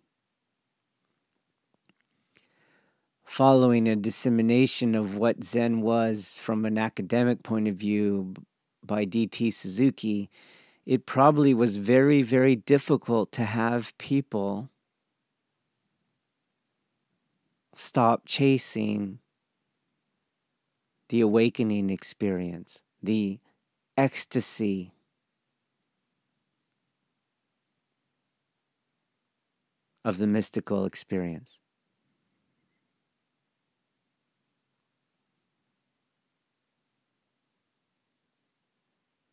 following 3.26 3.90
a 3.90 3.98
dissemination 3.98 4.96
of 4.96 5.18
what 5.18 5.44
Zen 5.44 5.82
was 5.82 6.38
from 6.40 6.64
an 6.64 6.78
academic 6.78 7.44
point 7.44 7.68
of 7.68 7.76
view 7.76 8.34
by 8.82 9.04
D.T. 9.04 9.52
Suzuki, 9.52 10.30
it 10.88 11.06
probably 11.06 11.54
was 11.54 11.76
very, 11.76 12.22
very 12.22 12.56
difficult 12.56 13.30
to 13.34 13.44
have 13.44 13.96
people 13.98 14.70
stop 17.76 18.22
chasing 18.26 19.20
the 21.10 21.20
awakening 21.20 21.90
experience, 21.90 22.82
the 23.04 23.40
ecstasy. 23.98 24.94
Of 30.06 30.20
the 30.20 30.28
mystical 30.28 30.86
experience. 30.86 31.60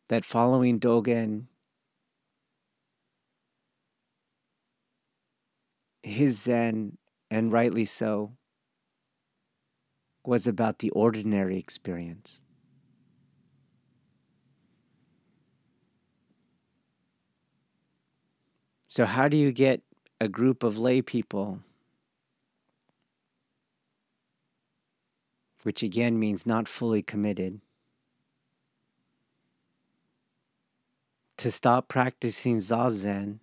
That 0.07 0.25
following 0.25 0.79
Dogen, 0.79 1.45
his 6.03 6.41
Zen, 6.41 6.97
and 7.31 7.51
rightly 7.51 7.85
so, 7.85 8.33
was 10.23 10.47
about 10.47 10.79
the 10.79 10.89
ordinary 10.91 11.57
experience. 11.57 12.39
So, 18.87 19.05
how 19.05 19.27
do 19.27 19.35
you 19.35 19.51
get 19.51 19.81
a 20.21 20.29
group 20.29 20.63
of 20.63 20.77
lay 20.77 21.01
people, 21.01 21.59
which 25.63 25.83
again 25.83 26.17
means 26.17 26.45
not 26.45 26.67
fully 26.67 27.01
committed, 27.01 27.59
to 31.37 31.51
stop 31.51 31.87
practicing 31.87 32.57
zazen 32.57 33.39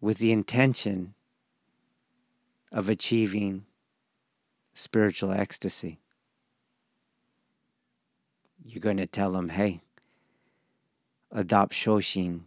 with 0.00 0.18
the 0.18 0.32
intention 0.32 1.14
of 2.72 2.88
achieving 2.88 3.66
spiritual 4.72 5.32
ecstasy. 5.32 5.98
You're 8.64 8.80
going 8.80 8.98
to 8.98 9.06
tell 9.06 9.32
them, 9.32 9.48
hey, 9.50 9.82
adopt 11.32 11.72
Shoshin. 11.72 12.42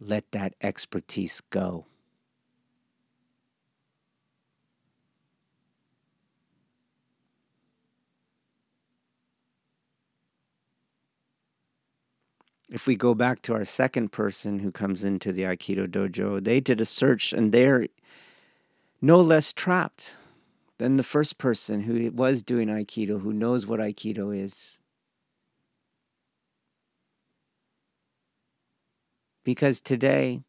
Let 0.00 0.30
that 0.32 0.54
expertise 0.62 1.40
go. 1.50 1.86
If 12.70 12.86
we 12.86 12.94
go 12.94 13.14
back 13.14 13.42
to 13.42 13.54
our 13.54 13.64
second 13.64 14.12
person 14.12 14.60
who 14.60 14.70
comes 14.70 15.02
into 15.02 15.32
the 15.32 15.42
Aikido 15.42 15.88
dojo, 15.88 16.42
they 16.42 16.60
did 16.60 16.80
a 16.80 16.86
search 16.86 17.32
and 17.32 17.52
they're 17.52 17.88
no 19.02 19.20
less 19.20 19.52
trapped 19.52 20.14
than 20.78 20.96
the 20.96 21.02
first 21.02 21.36
person 21.36 21.80
who 21.80 22.10
was 22.12 22.42
doing 22.42 22.68
Aikido, 22.68 23.20
who 23.20 23.32
knows 23.32 23.66
what 23.66 23.80
Aikido 23.80 24.36
is. 24.36 24.78
Because 29.42 29.80
today, 29.80 30.42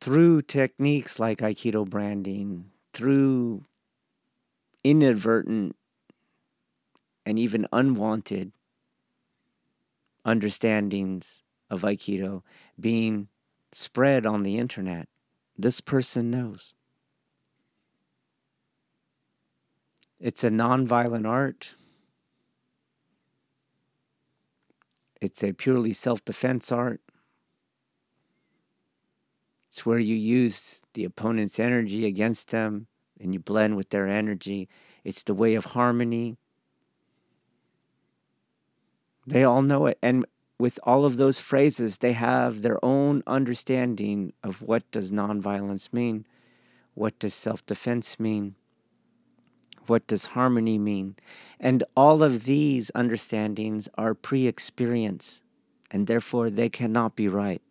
through 0.00 0.42
techniques 0.42 1.20
like 1.20 1.38
Aikido 1.38 1.88
branding, 1.88 2.70
through 2.94 3.64
inadvertent 4.82 5.76
and 7.26 7.38
even 7.38 7.66
unwanted 7.72 8.52
understandings 10.30 11.42
of 11.68 11.82
Aikido 11.82 12.42
being 12.78 13.28
spread 13.72 14.26
on 14.26 14.42
the 14.42 14.58
internet. 14.58 15.08
This 15.58 15.80
person 15.80 16.30
knows. 16.30 16.74
It's 20.18 20.44
a 20.44 20.50
nonviolent 20.50 21.26
art. 21.26 21.74
It's 25.20 25.42
a 25.42 25.52
purely 25.52 25.92
self 25.92 26.24
defense 26.24 26.70
art. 26.70 27.00
It's 29.70 29.86
where 29.86 29.98
you 29.98 30.16
use 30.16 30.82
the 30.94 31.04
opponent's 31.04 31.60
energy 31.60 32.06
against 32.06 32.50
them 32.50 32.86
and 33.20 33.32
you 33.32 33.40
blend 33.40 33.76
with 33.76 33.90
their 33.90 34.08
energy. 34.08 34.68
It's 35.04 35.22
the 35.22 35.34
way 35.34 35.54
of 35.54 35.66
harmony. 35.66 36.38
They 39.26 39.44
all 39.44 39.62
know 39.62 39.86
it. 39.86 39.98
And 40.02 40.26
with 40.58 40.78
all 40.82 41.04
of 41.04 41.16
those 41.16 41.40
phrases, 41.40 41.98
they 41.98 42.12
have 42.12 42.62
their 42.62 42.82
own 42.84 43.22
understanding 43.26 44.32
of 44.42 44.60
what 44.62 44.90
does 44.90 45.10
nonviolence 45.10 45.92
mean, 45.92 46.26
what 46.94 47.18
does 47.18 47.34
self-defense 47.34 48.18
mean, 48.20 48.56
What 49.86 50.06
does 50.06 50.26
harmony 50.26 50.78
mean? 50.78 51.16
And 51.58 51.82
all 51.96 52.22
of 52.22 52.44
these 52.44 52.90
understandings 52.94 53.88
are 53.96 54.14
pre 54.14 54.46
experience, 54.46 55.42
and 55.90 56.06
therefore 56.06 56.50
they 56.50 56.68
cannot 56.68 57.16
be 57.16 57.28
right. 57.28 57.62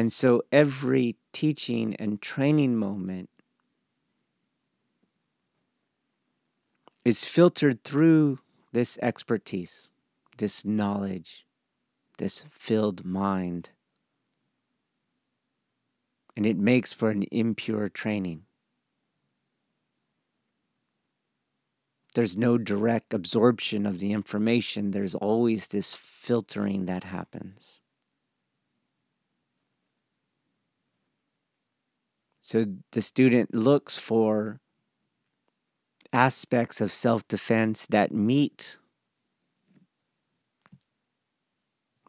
And 0.00 0.10
so 0.10 0.42
every 0.50 1.16
teaching 1.30 1.94
and 1.96 2.22
training 2.22 2.74
moment 2.74 3.28
is 7.04 7.26
filtered 7.26 7.84
through 7.84 8.38
this 8.72 8.98
expertise, 9.02 9.90
this 10.38 10.64
knowledge, 10.64 11.44
this 12.16 12.46
filled 12.50 13.04
mind. 13.04 13.68
And 16.34 16.46
it 16.46 16.56
makes 16.56 16.94
for 16.94 17.10
an 17.10 17.24
impure 17.24 17.90
training. 17.90 18.44
There's 22.14 22.38
no 22.38 22.56
direct 22.56 23.12
absorption 23.12 23.84
of 23.84 23.98
the 23.98 24.12
information, 24.12 24.92
there's 24.92 25.14
always 25.14 25.68
this 25.68 25.92
filtering 25.92 26.86
that 26.86 27.04
happens. 27.04 27.79
So 32.50 32.64
the 32.90 33.00
student 33.00 33.54
looks 33.54 33.96
for 33.96 34.58
aspects 36.12 36.80
of 36.80 36.92
self 36.92 37.28
defense 37.28 37.86
that 37.90 38.10
meet 38.10 38.76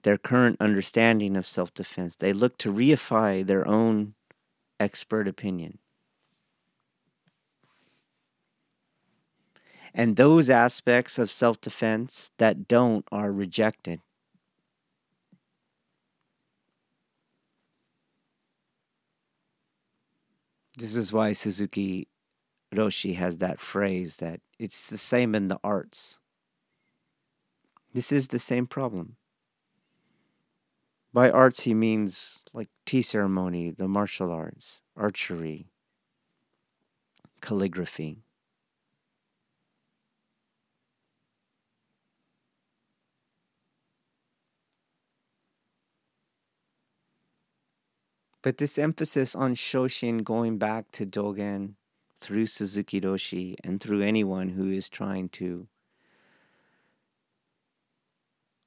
their 0.02 0.18
current 0.18 0.58
understanding 0.60 1.38
of 1.38 1.48
self 1.48 1.72
defense. 1.76 2.16
They 2.16 2.34
look 2.34 2.58
to 2.58 2.74
reify 2.74 3.46
their 3.46 3.68
own 3.68 4.16
expert 4.80 5.28
opinion. 5.28 5.78
And 9.94 10.16
those 10.16 10.50
aspects 10.50 11.20
of 11.20 11.32
self 11.32 11.62
defense 11.62 12.32
that 12.40 12.68
don't 12.68 13.06
are 13.12 13.32
rejected. 13.32 14.00
This 20.78 20.96
is 20.96 21.12
why 21.12 21.34
Suzuki 21.34 22.08
Roshi 22.74 23.16
has 23.16 23.38
that 23.38 23.60
phrase 23.60 24.18
that 24.18 24.40
it's 24.58 24.88
the 24.88 24.98
same 24.98 25.36
in 25.36 25.48
the 25.48 25.60
arts. 25.64 26.20
This 27.94 28.12
is 28.12 28.30
the 28.30 28.40
same 28.40 28.68
problem. 28.68 29.18
By 31.14 31.30
arts, 31.30 31.62
he 31.62 31.74
means 31.74 32.42
like 32.54 32.70
tea 32.86 33.02
ceremony, 33.02 33.72
the 33.72 33.88
martial 33.88 34.32
arts, 34.32 34.82
archery, 34.96 35.68
calligraphy. 37.42 38.24
But 48.44 48.58
this 48.58 48.80
emphasis 48.80 49.36
on 49.36 49.56
Shoshin 49.56 50.24
going 50.24 50.58
back 50.58 50.92
to 50.94 51.06
Dogen 51.06 51.76
through 52.20 52.48
Suzuki 52.48 53.00
Roshi 53.00 53.56
and 53.64 53.82
through 53.82 54.02
anyone 54.02 54.50
who 54.50 54.72
is 54.72 54.90
trying 54.90 55.30
to 55.30 55.68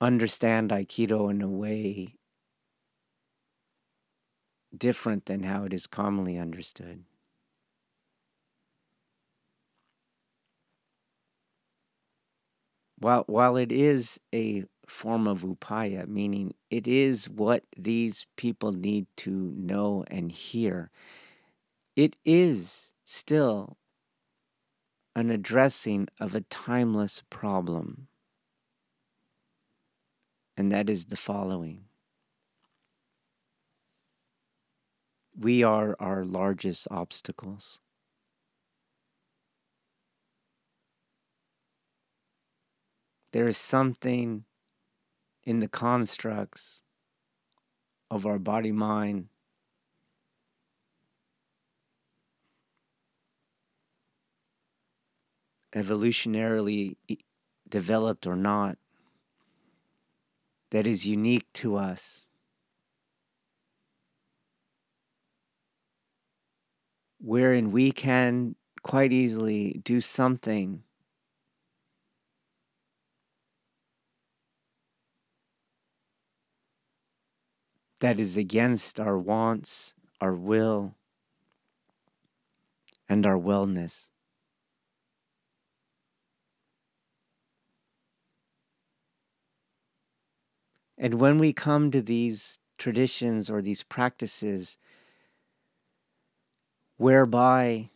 understand 0.00 0.70
Aikido 0.70 1.30
in 1.30 1.42
a 1.42 1.48
way 1.48 2.16
different 4.76 5.26
than 5.26 5.42
how 5.44 5.64
it 5.64 5.72
is 5.72 5.86
commonly 5.86 6.36
understood. 6.38 7.04
While, 12.98 13.24
while 13.26 13.56
it 13.56 13.72
is 13.72 14.20
a 14.32 14.64
form 14.88 15.26
of 15.26 15.42
upaya, 15.42 16.06
meaning 16.06 16.54
it 16.70 16.86
is 16.86 17.28
what 17.28 17.64
these 17.76 18.26
people 18.36 18.72
need 18.72 19.06
to 19.18 19.54
know 19.56 20.04
and 20.08 20.30
hear. 20.30 20.90
It 21.96 22.16
is 22.24 22.90
still 23.04 23.76
an 25.16 25.30
addressing 25.30 26.08
of 26.18 26.34
a 26.34 26.40
timeless 26.42 27.22
problem, 27.30 28.08
and 30.56 30.72
that 30.72 30.90
is 30.90 31.06
the 31.06 31.16
following. 31.16 31.84
We 35.38 35.62
are 35.62 35.96
our 35.98 36.24
largest 36.24 36.86
obstacles. 36.90 37.80
There 43.32 43.48
is 43.48 43.56
something 43.56 44.44
in 45.44 45.58
the 45.58 45.68
constructs 45.68 46.82
of 48.10 48.26
our 48.26 48.38
body 48.38 48.72
mind. 48.72 49.28
Evolutionarily 55.74 56.96
developed 57.68 58.26
or 58.26 58.36
not, 58.36 58.78
that 60.70 60.86
is 60.86 61.04
unique 61.04 61.52
to 61.52 61.74
us. 61.76 62.26
Wherein 67.20 67.72
we 67.72 67.90
can 67.90 68.54
quite 68.82 69.12
easily 69.12 69.80
do 69.82 70.00
something 70.00 70.83
that 78.04 78.20
is 78.20 78.36
against 78.36 79.00
our 79.00 79.18
wants, 79.18 79.94
our 80.20 80.34
will, 80.34 80.94
and 83.08 83.24
our 83.24 83.38
wellness. 83.38 84.10
And 90.98 91.14
when 91.14 91.38
we 91.38 91.54
come 91.54 91.90
to 91.92 92.02
these 92.02 92.58
traditions 92.76 93.48
or 93.48 93.62
these 93.62 93.82
practices 93.82 94.76
whereby 96.98 97.88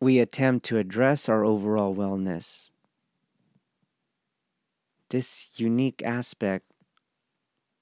we 0.00 0.18
attempt 0.18 0.64
to 0.64 0.78
address 0.78 1.28
our 1.28 1.44
overall 1.44 1.94
wellness, 1.94 2.70
this 5.10 5.60
unique 5.60 6.02
aspect 6.02 6.71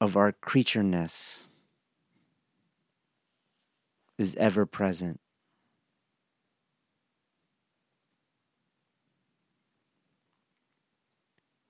of 0.01 0.17
our 0.17 0.33
creatureness 0.33 1.49
is 4.17 4.35
ever 4.37 4.65
present. 4.67 5.21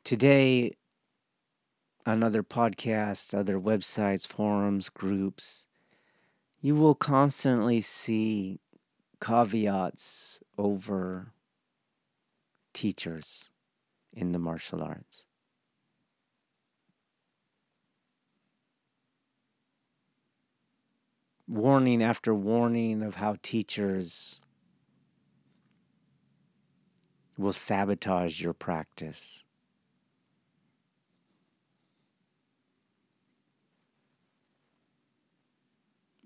Today, 0.04 0.72
on 2.06 2.22
other 2.22 2.42
podcasts, 2.42 3.32
other 3.32 3.58
websites, 3.58 4.26
forums, 4.26 4.88
groups, 4.88 5.66
you 6.60 6.74
will 6.74 6.94
constantly 6.94 7.80
see 7.80 8.60
caveats 9.20 10.40
over 10.58 11.32
teachers 12.72 13.50
in 14.12 14.32
the 14.32 14.38
martial 14.38 14.82
arts. 14.82 15.24
Warning 21.50 22.00
after 22.00 22.32
warning 22.32 23.02
of 23.02 23.16
how 23.16 23.36
teachers 23.42 24.40
will 27.36 27.52
sabotage 27.52 28.40
your 28.40 28.52
practice. 28.52 29.42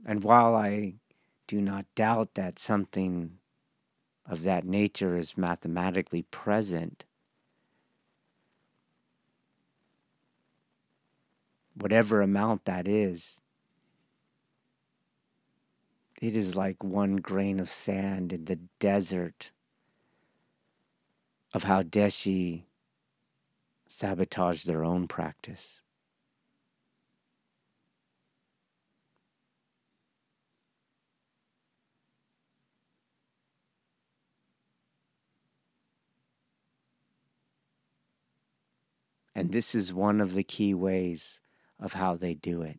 And 0.04 0.22
while 0.22 0.54
I 0.54 0.96
do 1.46 1.62
not 1.62 1.86
doubt 1.94 2.34
that 2.34 2.58
something 2.58 3.38
of 4.26 4.42
that 4.42 4.66
nature 4.66 5.16
is 5.16 5.38
mathematically 5.38 6.22
present, 6.24 7.04
whatever 11.74 12.20
amount 12.20 12.66
that 12.66 12.86
is, 12.86 13.40
it 16.20 16.36
is 16.36 16.56
like 16.56 16.82
one 16.82 17.16
grain 17.16 17.60
of 17.60 17.70
sand 17.70 18.32
in 18.32 18.44
the 18.44 18.60
desert 18.78 19.52
of 21.52 21.64
how 21.64 21.82
Deshi 21.82 22.64
sabotage 23.88 24.64
their 24.64 24.84
own 24.84 25.06
practice. 25.06 25.82
And 39.34 39.50
this 39.50 39.74
is 39.74 39.92
one 39.92 40.20
of 40.20 40.34
the 40.34 40.44
key 40.44 40.74
ways 40.74 41.40
of 41.80 41.94
how 41.94 42.14
they 42.14 42.34
do 42.34 42.62
it. 42.62 42.78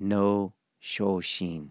No 0.00 0.54
Shoshin. 0.82 1.70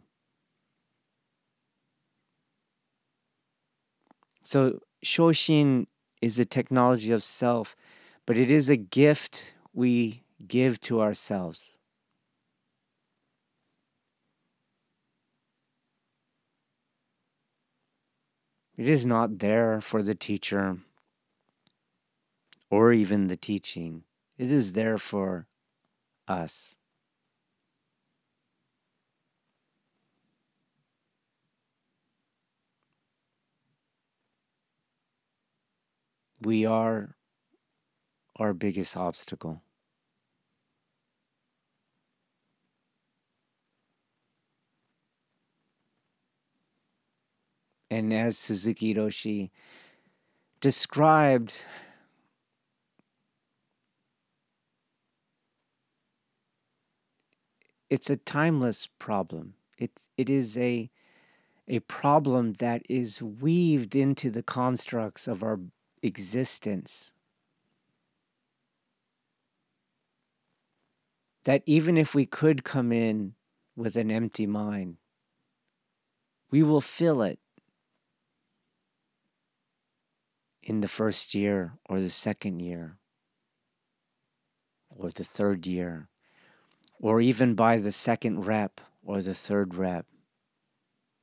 So, 4.47 4.79
Shoshin 5.03 5.87
is 6.21 6.39
a 6.39 6.45
technology 6.45 7.11
of 7.11 7.21
self, 7.21 7.75
but 8.25 8.37
it 8.37 8.49
is 8.49 8.69
a 8.69 8.77
gift 8.77 9.53
we 9.73 10.23
give 10.47 10.79
to 10.87 11.01
ourselves. 11.01 11.73
It 18.77 18.87
is 18.87 19.05
not 19.05 19.39
there 19.39 19.81
for 19.81 20.01
the 20.01 20.15
teacher 20.15 20.77
or 22.69 22.93
even 22.93 23.27
the 23.27 23.35
teaching. 23.35 24.05
It 24.37 24.49
is 24.49 24.71
there 24.71 24.97
for 24.97 25.45
us. 26.25 26.76
We 36.41 36.65
are 36.65 37.15
our 38.35 38.53
biggest 38.53 38.95
obstacle. 38.95 39.61
And 47.89 48.13
as 48.13 48.37
Suzuki 48.37 48.93
Roshi 48.93 49.49
described, 50.59 51.63
it's 57.89 58.09
a 58.09 58.17
timeless 58.17 58.87
problem. 58.99 59.53
It, 59.77 59.91
it 60.17 60.29
is 60.29 60.57
a, 60.57 60.89
a 61.67 61.79
problem 61.79 62.53
that 62.53 62.81
is 62.89 63.21
weaved 63.21 63.95
into 63.95 64.29
the 64.29 64.43
constructs 64.43 65.27
of 65.27 65.43
our 65.43 65.59
existence. 66.01 67.11
That 71.43 71.63
even 71.65 71.97
if 71.97 72.13
we 72.13 72.25
could 72.25 72.63
come 72.63 72.91
in 72.91 73.35
with 73.75 73.95
an 73.95 74.11
empty 74.11 74.45
mind, 74.45 74.97
we 76.51 76.63
will 76.63 76.81
fill 76.81 77.21
it 77.21 77.39
in 80.61 80.81
the 80.81 80.87
first 80.87 81.33
year 81.33 81.73
or 81.89 82.01
the 82.01 82.09
second 82.09 82.59
year 82.59 82.97
or 84.89 85.09
the 85.09 85.23
third 85.23 85.65
year 85.65 86.09
or 86.99 87.21
even 87.21 87.55
by 87.55 87.77
the 87.77 87.91
second 87.91 88.45
rep 88.45 88.81
or 89.03 89.21
the 89.21 89.33
third 89.33 89.75
rep 89.75 90.05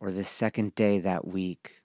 or 0.00 0.10
the 0.10 0.24
second 0.24 0.74
day 0.74 0.98
that 0.98 1.26
week. 1.26 1.82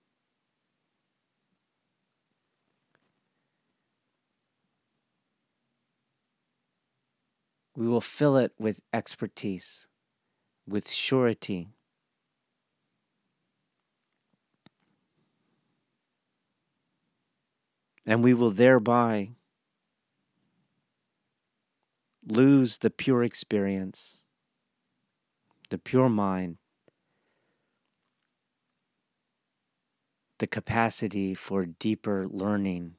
We 7.79 7.87
will 7.87 8.01
fill 8.01 8.35
it 8.35 8.51
with 8.59 8.81
expertise, 8.91 9.87
with 10.67 10.91
surety. 10.91 11.69
And 18.05 18.21
we 18.21 18.33
will 18.33 18.51
thereby 18.51 19.29
lose 22.27 22.79
the 22.79 22.89
pure 22.89 23.23
experience, 23.23 24.23
the 25.69 25.77
pure 25.77 26.09
mind, 26.09 26.57
the 30.39 30.47
capacity 30.47 31.33
for 31.33 31.65
deeper 31.65 32.27
learning. 32.27 32.98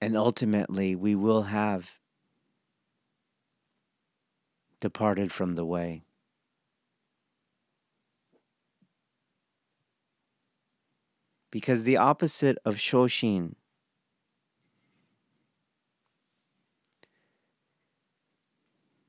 And 0.00 0.16
ultimately, 0.16 0.94
we 0.94 1.14
will 1.14 1.42
have 1.42 1.98
departed 4.80 5.32
from 5.32 5.54
the 5.54 5.64
way. 5.64 6.02
Because 11.50 11.82
the 11.82 11.96
opposite 11.96 12.58
of 12.64 12.76
Shoshin 12.76 13.54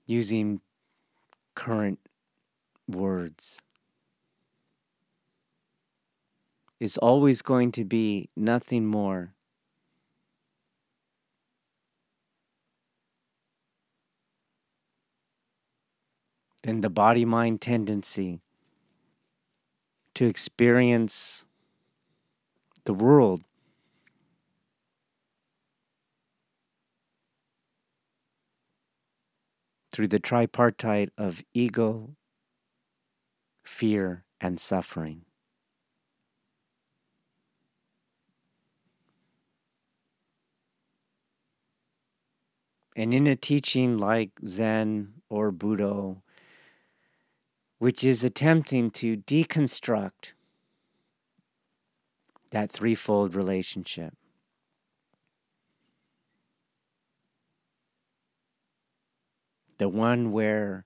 using 0.05 0.61
current 1.53 1.99
words 2.87 3.61
is 6.79 6.97
always 6.97 7.41
going 7.41 7.71
to 7.73 7.83
be 7.83 8.29
nothing 8.35 8.87
more 8.87 9.33
than 16.69 16.81
the 16.81 16.89
body 16.89 17.25
mind 17.25 17.59
tendency 17.59 18.41
to 20.13 20.27
experience 20.27 21.47
the 22.83 22.93
world 22.93 23.41
through 29.91 30.07
the 30.07 30.19
tripartite 30.19 31.09
of 31.17 31.41
ego, 31.53 32.15
fear, 33.63 34.23
and 34.39 34.59
suffering. 34.59 35.25
And 42.95 43.11
in 43.11 43.25
a 43.25 43.35
teaching 43.35 43.97
like 43.97 44.29
Zen 44.45 45.13
or 45.29 45.51
Buddha, 45.51 46.17
which 47.79 48.03
is 48.03 48.23
attempting 48.25 48.91
to 48.91 49.15
deconstruct 49.15 50.33
that 52.51 52.71
threefold 52.71 53.33
relationship, 53.35 54.13
the 59.77 59.87
one 59.87 60.31
where 60.31 60.85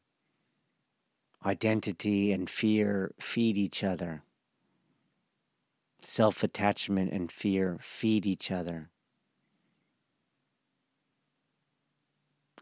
identity 1.44 2.32
and 2.32 2.48
fear 2.48 3.12
feed 3.20 3.58
each 3.58 3.84
other, 3.84 4.22
self 6.04 6.44
attachment 6.44 7.12
and 7.12 7.32
fear 7.32 7.80
feed 7.82 8.24
each 8.26 8.52
other, 8.52 8.92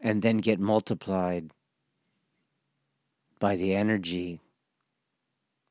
and 0.00 0.22
then 0.22 0.38
get 0.38 0.58
multiplied 0.58 1.52
by 3.42 3.56
the 3.56 3.74
energy 3.74 4.40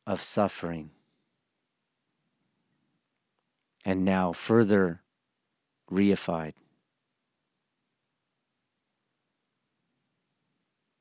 of 0.06 0.22
suffering. 0.22 0.92
And 3.86 4.04
now 4.04 4.34
further 4.34 5.02
reified. 5.90 6.54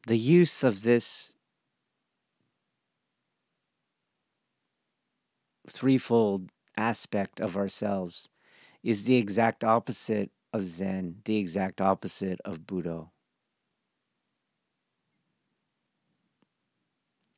the 0.06 0.18
use 0.18 0.64
of 0.64 0.82
this 0.82 1.34
threefold 5.68 6.48
aspect 6.76 7.38
of 7.40 7.56
ourselves 7.56 8.28
is 8.82 9.04
the 9.04 9.16
exact 9.16 9.62
opposite 9.62 10.30
of 10.52 10.68
Zen, 10.68 11.16
the 11.24 11.36
exact 11.36 11.80
opposite 11.80 12.40
of 12.44 12.66
Buddha. 12.66 13.06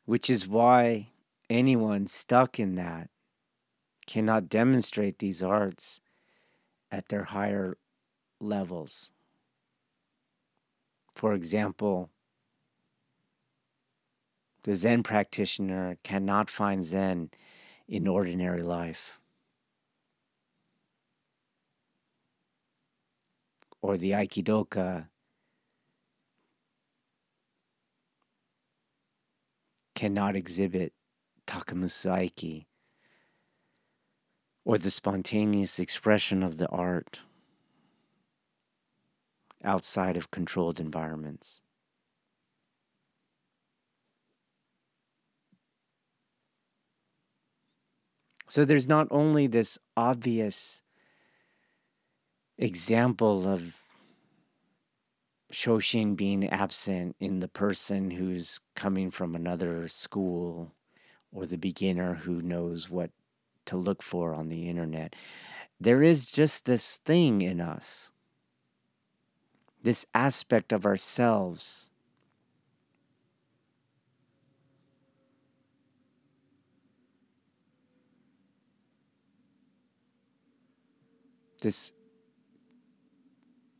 Which 0.04 0.28
is 0.28 0.48
why 0.48 1.10
anyone 1.48 2.06
stuck 2.06 2.58
in 2.58 2.74
that 2.74 3.08
cannot 4.06 4.48
demonstrate 4.48 5.18
these 5.18 5.42
arts 5.42 6.00
at 6.90 7.08
their 7.08 7.24
higher 7.24 7.78
levels. 8.40 9.10
For 11.14 11.34
example, 11.34 12.10
the 14.64 14.76
Zen 14.76 15.02
practitioner 15.02 15.98
cannot 16.02 16.50
find 16.50 16.84
Zen 16.84 17.30
in 17.88 18.06
ordinary 18.06 18.62
life. 18.62 19.18
Or 23.80 23.96
the 23.96 24.12
Aikidoka 24.12 25.08
cannot 30.02 30.34
exhibit 30.34 30.92
Takemusu 31.46 32.10
Aiki 32.10 32.66
or 34.64 34.76
the 34.76 34.90
spontaneous 34.90 35.78
expression 35.78 36.42
of 36.42 36.56
the 36.56 36.66
art 36.70 37.20
outside 39.62 40.16
of 40.16 40.32
controlled 40.32 40.80
environments. 40.80 41.60
So 48.48 48.64
there's 48.64 48.88
not 48.88 49.06
only 49.12 49.46
this 49.46 49.78
obvious 49.96 50.82
example 52.58 53.46
of 53.46 53.76
Shoshin 55.52 56.16
being 56.16 56.48
absent 56.48 57.14
in 57.20 57.40
the 57.40 57.48
person 57.48 58.12
who's 58.12 58.58
coming 58.74 59.10
from 59.10 59.36
another 59.36 59.86
school 59.86 60.72
or 61.30 61.44
the 61.44 61.58
beginner 61.58 62.14
who 62.14 62.40
knows 62.40 62.88
what 62.90 63.10
to 63.66 63.76
look 63.76 64.02
for 64.02 64.34
on 64.34 64.48
the 64.48 64.68
internet. 64.68 65.14
There 65.78 66.02
is 66.02 66.30
just 66.30 66.64
this 66.64 66.98
thing 66.98 67.42
in 67.42 67.60
us, 67.60 68.10
this 69.82 70.06
aspect 70.14 70.72
of 70.72 70.86
ourselves. 70.86 71.90
This 81.60 81.92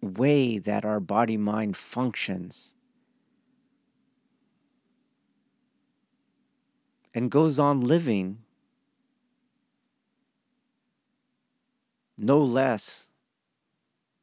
way 0.03 0.59
that 0.59 0.85
our 0.85 1.01
body 1.01 1.37
mind 1.37 1.77
functions 1.77 2.75
and 7.15 7.31
goes 7.31 7.59
on 7.59 7.81
living 7.81 8.39
no 12.19 12.43
less 12.43 13.09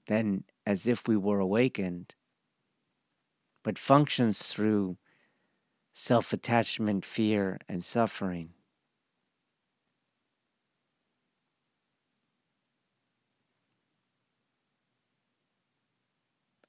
than 0.07 0.43
as 0.65 0.87
if 0.87 1.07
we 1.07 1.15
were 1.15 1.39
awakened, 1.39 2.15
but 3.63 3.77
functions 3.77 4.47
through 4.47 4.97
self 5.93 6.33
attachment, 6.33 7.05
fear, 7.05 7.59
and 7.67 7.83
suffering. 7.83 8.53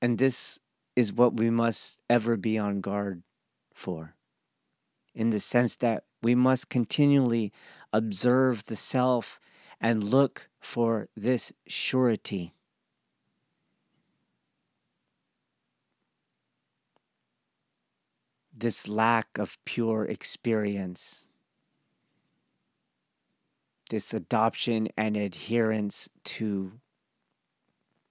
And 0.01 0.19
this 0.19 0.59
is 0.97 1.13
what 1.13 1.35
we 1.35 1.51
must 1.51 2.01
ever 2.09 2.37
be 2.37 2.59
on 2.59 2.81
guard 2.81 3.23
for, 3.75 4.15
in 5.15 5.31
the 5.31 5.41
sense 5.41 5.77
that 5.77 6.05
we 6.23 6.35
must 6.35 6.69
continually 6.69 7.53
observe 7.93 8.65
the 8.65 8.77
self 8.77 9.39
and 9.81 10.05
look 10.05 10.49
for 10.61 11.09
this 11.17 11.53
surety. 11.67 12.55
This 18.57 18.87
lack 18.87 19.39
of 19.39 19.59
pure 19.65 20.05
experience, 20.05 21.29
this 23.89 24.13
adoption 24.13 24.89
and 24.99 25.17
adherence 25.17 26.11
to 26.25 26.73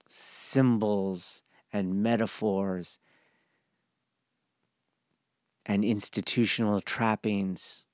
symbols 0.08 1.42
and 1.72 2.02
metaphors 2.02 2.98
and 5.66 5.84
institutional 5.84 6.80
trappings. 6.80 7.84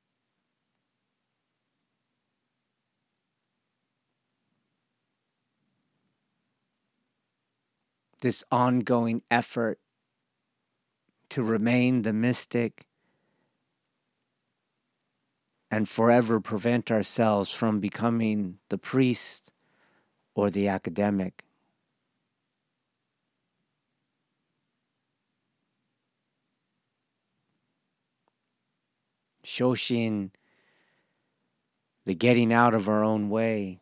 This 8.20 8.45
ongoing 8.51 9.22
effort 9.31 9.79
to 11.29 11.43
remain 11.43 12.03
the 12.03 12.12
mystic 12.12 12.87
and 15.70 15.89
forever 15.89 16.41
prevent 16.41 16.91
ourselves 16.91 17.51
from 17.51 17.81
becoming 17.81 18.59
the 18.68 18.79
priest 18.79 19.51
or 20.35 20.51
the 20.51 20.68
academic. 20.68 21.46
Shoshin, 29.47 30.31
the 32.05 32.17
getting 32.17 32.53
out 32.53 32.75
of 32.75 32.89
our 32.89 33.05
own 33.05 33.31
way, 33.31 33.79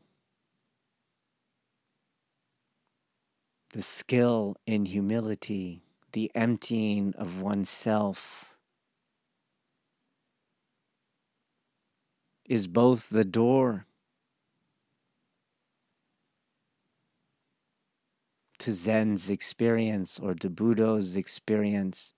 the 3.73 3.81
skill 3.81 4.57
in 4.67 4.85
humility, 4.85 5.83
the 6.12 6.31
emptying 6.35 7.15
of 7.17 7.41
oneself 7.41 8.55
is 12.45 12.69
both 12.69 13.09
the 13.09 13.25
door 13.25 13.87
to 18.59 18.73
Zen's 18.73 19.31
experience 19.31 20.19
or 20.19 20.35
to 20.35 20.51
Buddha's 20.51 21.17
experience 21.17 22.12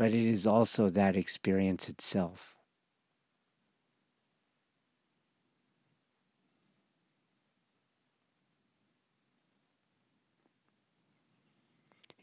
but 0.00 0.14
it 0.14 0.24
is 0.24 0.46
also 0.46 0.88
that 0.88 1.14
experience 1.14 1.86
itself. 1.86 2.54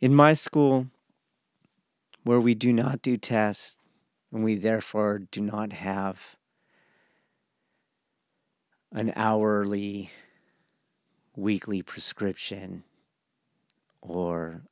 In 0.01 0.15
my 0.15 0.33
school, 0.33 0.87
where 2.23 2.39
we 2.39 2.55
do 2.55 2.73
not 2.73 3.03
do 3.03 3.15
tests, 3.15 3.77
and 4.31 4.43
we 4.43 4.55
therefore 4.55 5.19
do 5.19 5.41
not 5.41 5.71
have 5.73 6.35
an 8.91 9.13
hourly, 9.15 10.09
weekly 11.35 11.83
prescription 11.83 12.85
or 14.01 14.63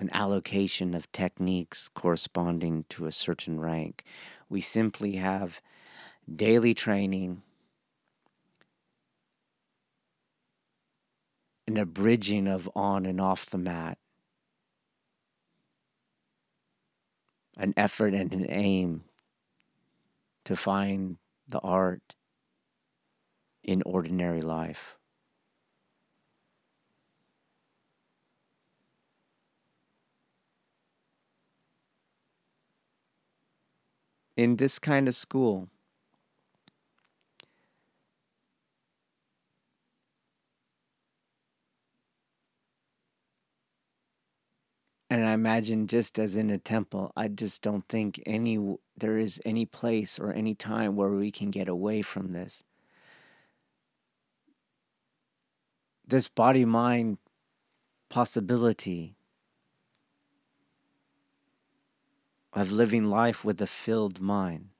an 0.00 0.08
allocation 0.14 0.94
of 0.94 1.12
techniques 1.12 1.88
corresponding 1.88 2.86
to 2.88 3.04
a 3.06 3.12
certain 3.12 3.60
rank. 3.60 4.02
We 4.48 4.62
simply 4.62 5.16
have 5.16 5.60
daily 6.34 6.72
training 6.72 7.42
and 11.66 11.76
a 11.76 11.84
bridging 11.84 12.48
of 12.48 12.68
on 12.74 13.04
and 13.04 13.20
off 13.20 13.44
the 13.46 13.58
mat, 13.58 13.98
an 17.58 17.74
effort 17.76 18.14
and 18.14 18.32
an 18.32 18.46
aim 18.48 19.04
to 20.46 20.56
find 20.56 21.18
the 21.46 21.60
art 21.60 22.14
in 23.62 23.82
ordinary 23.82 24.40
life. 24.40 24.96
In 34.40 34.56
this 34.56 34.78
kind 34.78 35.06
of 35.06 35.14
school. 35.14 35.68
And 45.10 45.26
I 45.26 45.32
imagine 45.32 45.88
just 45.88 46.18
as 46.18 46.36
in 46.36 46.48
a 46.48 46.56
temple, 46.56 47.12
I 47.14 47.28
just 47.28 47.60
don't 47.60 47.86
think 47.86 48.22
any 48.24 48.58
there 48.96 49.18
is 49.18 49.42
any 49.44 49.66
place 49.66 50.18
or 50.18 50.32
any 50.32 50.54
time 50.54 50.96
where 50.96 51.10
we 51.10 51.30
can 51.30 51.50
get 51.50 51.68
away 51.68 52.00
from 52.00 52.32
this. 52.32 52.62
This 56.06 56.28
body 56.28 56.64
mind 56.64 57.18
possibility 58.08 59.16
of 62.52 62.72
living 62.72 63.04
life 63.04 63.44
with 63.44 63.60
a 63.60 63.66
filled 63.66 64.20
mind 64.20 64.70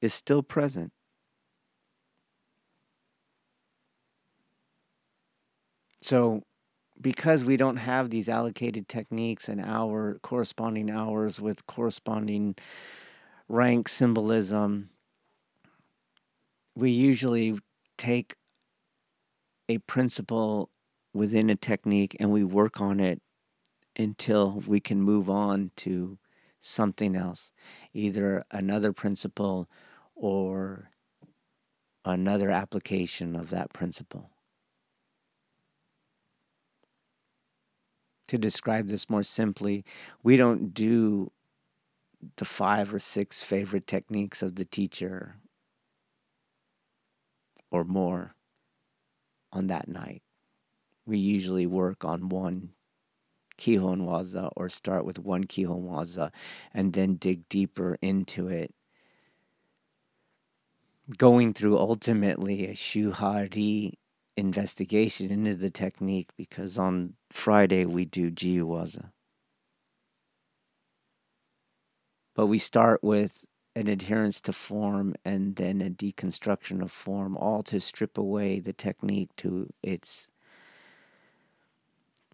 is 0.00 0.12
still 0.12 0.42
present. 0.42 0.92
So, 6.02 6.42
because 7.00 7.44
we 7.44 7.56
don't 7.56 7.76
have 7.76 8.10
these 8.10 8.28
allocated 8.28 8.88
techniques 8.88 9.48
and 9.48 9.60
hour 9.60 10.18
corresponding 10.22 10.90
hours 10.90 11.40
with 11.40 11.66
corresponding 11.66 12.56
rank 13.48 13.88
symbolism, 13.88 14.90
we 16.74 16.90
usually 16.90 17.58
take 17.96 18.34
a 19.68 19.78
principle 19.78 20.70
within 21.14 21.50
a 21.50 21.56
technique 21.56 22.16
and 22.18 22.30
we 22.30 22.42
work 22.44 22.80
on 22.80 22.98
it 22.98 23.20
until 23.96 24.62
we 24.66 24.80
can 24.80 25.00
move 25.00 25.28
on 25.28 25.70
to 25.76 26.18
something 26.60 27.16
else, 27.16 27.52
either 27.92 28.44
another 28.50 28.92
principle 28.92 29.68
or 30.14 30.90
another 32.04 32.50
application 32.50 33.36
of 33.36 33.50
that 33.50 33.72
principle. 33.72 34.30
To 38.28 38.38
describe 38.38 38.88
this 38.88 39.10
more 39.10 39.22
simply, 39.22 39.84
we 40.22 40.36
don't 40.36 40.72
do 40.72 41.32
the 42.36 42.44
five 42.44 42.94
or 42.94 42.98
six 42.98 43.42
favorite 43.42 43.86
techniques 43.86 44.42
of 44.42 44.54
the 44.54 44.64
teacher 44.64 45.36
or 47.70 47.84
more 47.84 48.34
on 49.52 49.66
that 49.66 49.88
night. 49.88 50.22
We 51.04 51.18
usually 51.18 51.66
work 51.66 52.04
on 52.04 52.28
one 52.28 52.70
Kihon 53.62 54.02
Waza 54.02 54.50
or 54.56 54.68
start 54.68 55.04
with 55.04 55.20
one 55.20 55.44
Kihon 55.44 55.84
Waza 55.84 56.32
and 56.74 56.92
then 56.92 57.14
dig 57.14 57.48
deeper 57.48 57.96
into 58.02 58.48
it. 58.48 58.74
Going 61.16 61.54
through 61.54 61.78
ultimately 61.78 62.66
a 62.66 62.74
Shuhari 62.74 63.92
investigation 64.36 65.30
into 65.30 65.54
the 65.54 65.70
technique 65.70 66.30
because 66.36 66.76
on 66.76 67.14
Friday 67.30 67.84
we 67.84 68.04
do 68.04 68.32
Jiyuwaza. 68.32 69.10
But 72.34 72.46
we 72.46 72.58
start 72.58 73.04
with 73.04 73.44
an 73.76 73.86
adherence 73.86 74.40
to 74.40 74.52
form 74.52 75.14
and 75.24 75.54
then 75.54 75.80
a 75.80 75.90
deconstruction 75.90 76.82
of 76.82 76.90
form, 76.90 77.36
all 77.36 77.62
to 77.64 77.78
strip 77.78 78.18
away 78.18 78.58
the 78.58 78.72
technique 78.72 79.30
to 79.36 79.68
its 79.82 80.28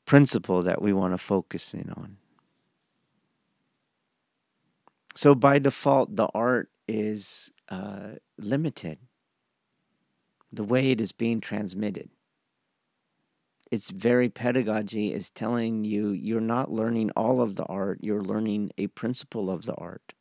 principle 0.09 0.63
that 0.63 0.81
we 0.81 0.91
want 0.91 1.13
to 1.13 1.19
focus 1.19 1.75
in 1.75 1.93
on. 1.95 2.17
So, 5.15 5.35
by 5.35 5.59
default, 5.59 6.17
the 6.17 6.29
art 6.35 6.71
is 6.89 7.53
uh, 7.69 8.13
limited, 8.39 8.99
the 10.51 10.65
way 10.65 10.93
it 10.93 11.01
is 11.03 11.13
being 11.13 11.41
transmitted. 11.41 12.09
Its 13.71 13.91
very 13.91 14.31
pedagogy 14.31 15.13
is 15.13 15.29
telling 15.29 15.85
you 15.85 16.09
you're 16.13 16.41
not 16.41 16.73
learning 16.73 17.11
all 17.11 17.43
of 17.43 17.57
the 17.57 17.65
art, 17.65 17.99
you're 18.01 18.23
learning 18.23 18.71
a 18.79 18.87
principle 18.87 19.51
of 19.51 19.67
the 19.67 19.75
art. 19.75 20.15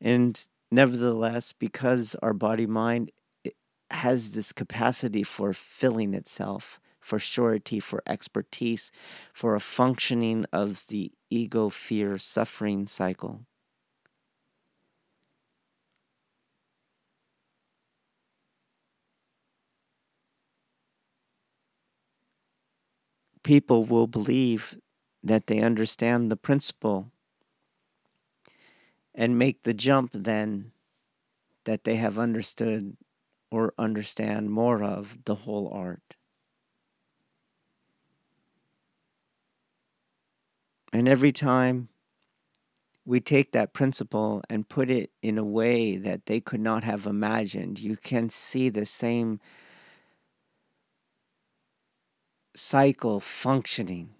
And 0.00 0.40
nevertheless, 0.70 1.52
because 1.52 2.14
our 2.22 2.34
body 2.34 2.66
mind 2.66 3.10
has 3.90 4.30
this 4.30 4.52
capacity 4.52 5.24
for 5.24 5.52
filling 5.52 6.14
itself, 6.14 6.78
for 7.02 7.18
surety, 7.18 7.80
for 7.80 8.02
expertise, 8.06 8.90
for 9.34 9.54
a 9.54 9.60
functioning 9.60 10.46
of 10.52 10.86
the 10.86 11.12
ego 11.28 11.68
fear 11.68 12.16
suffering 12.16 12.86
cycle. 12.86 13.44
People 23.42 23.84
will 23.84 24.06
believe 24.06 24.76
that 25.22 25.48
they 25.48 25.58
understand 25.60 26.30
the 26.30 26.36
principle 26.36 27.10
and 29.14 29.38
make 29.38 29.64
the 29.64 29.74
jump 29.74 30.10
then 30.14 30.72
that 31.64 31.84
they 31.84 31.96
have 31.96 32.18
understood 32.18 32.96
or 33.50 33.74
understand 33.76 34.50
more 34.50 34.82
of 34.82 35.18
the 35.24 35.34
whole 35.34 35.70
art. 35.72 36.16
And 40.92 41.08
every 41.08 41.32
time 41.32 41.88
we 43.04 43.20
take 43.20 43.52
that 43.52 43.72
principle 43.72 44.42
and 44.48 44.68
put 44.68 44.90
it 44.90 45.10
in 45.22 45.38
a 45.38 45.44
way 45.44 45.96
that 45.96 46.26
they 46.26 46.40
could 46.40 46.60
not 46.60 46.84
have 46.84 47.06
imagined, 47.06 47.78
you 47.78 47.96
can 47.96 48.28
see 48.28 48.68
the 48.68 48.86
same 48.86 49.40
cycle 52.54 53.18
functioning. 53.18 54.10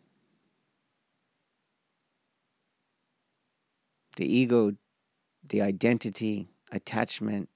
The 4.16 4.26
ego 4.26 4.72
the 5.48 5.60
identity, 5.60 6.48
attachment, 6.70 7.48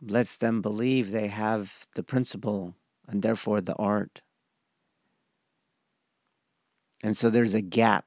lets 0.00 0.36
them 0.36 0.62
believe 0.62 1.10
they 1.10 1.28
have 1.28 1.86
the 1.94 2.02
principle 2.02 2.74
and 3.06 3.22
therefore 3.22 3.60
the 3.60 3.74
art. 3.74 4.22
And 7.02 7.16
so 7.16 7.30
there's 7.30 7.54
a 7.54 7.60
gap, 7.60 8.06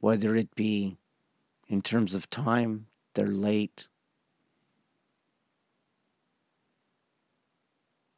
whether 0.00 0.34
it 0.34 0.54
be 0.54 0.96
in 1.68 1.82
terms 1.82 2.14
of 2.14 2.30
time, 2.30 2.86
they're 3.14 3.26
late, 3.26 3.88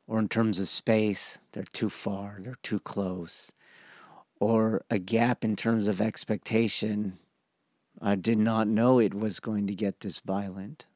or 0.07 0.19
in 0.19 0.29
terms 0.29 0.59
of 0.59 0.69
space, 0.69 1.39
they're 1.53 1.65
too 1.65 1.91
far, 1.91 2.39
they're 2.41 2.59
too 2.63 2.81
close 2.81 3.53
or 4.41 4.83
a 4.91 4.99
gap 4.99 5.45
in 5.45 5.55
terms 5.55 5.87
of 5.87 6.01
expectation. 6.01 7.19
I 8.01 8.15
did 8.17 8.39
not 8.39 8.67
know 8.67 8.99
it 8.99 9.15
was 9.15 9.39
going 9.39 9.67
to 9.67 9.75
get 9.75 10.01
this 10.01 10.19
violent. 10.21 10.87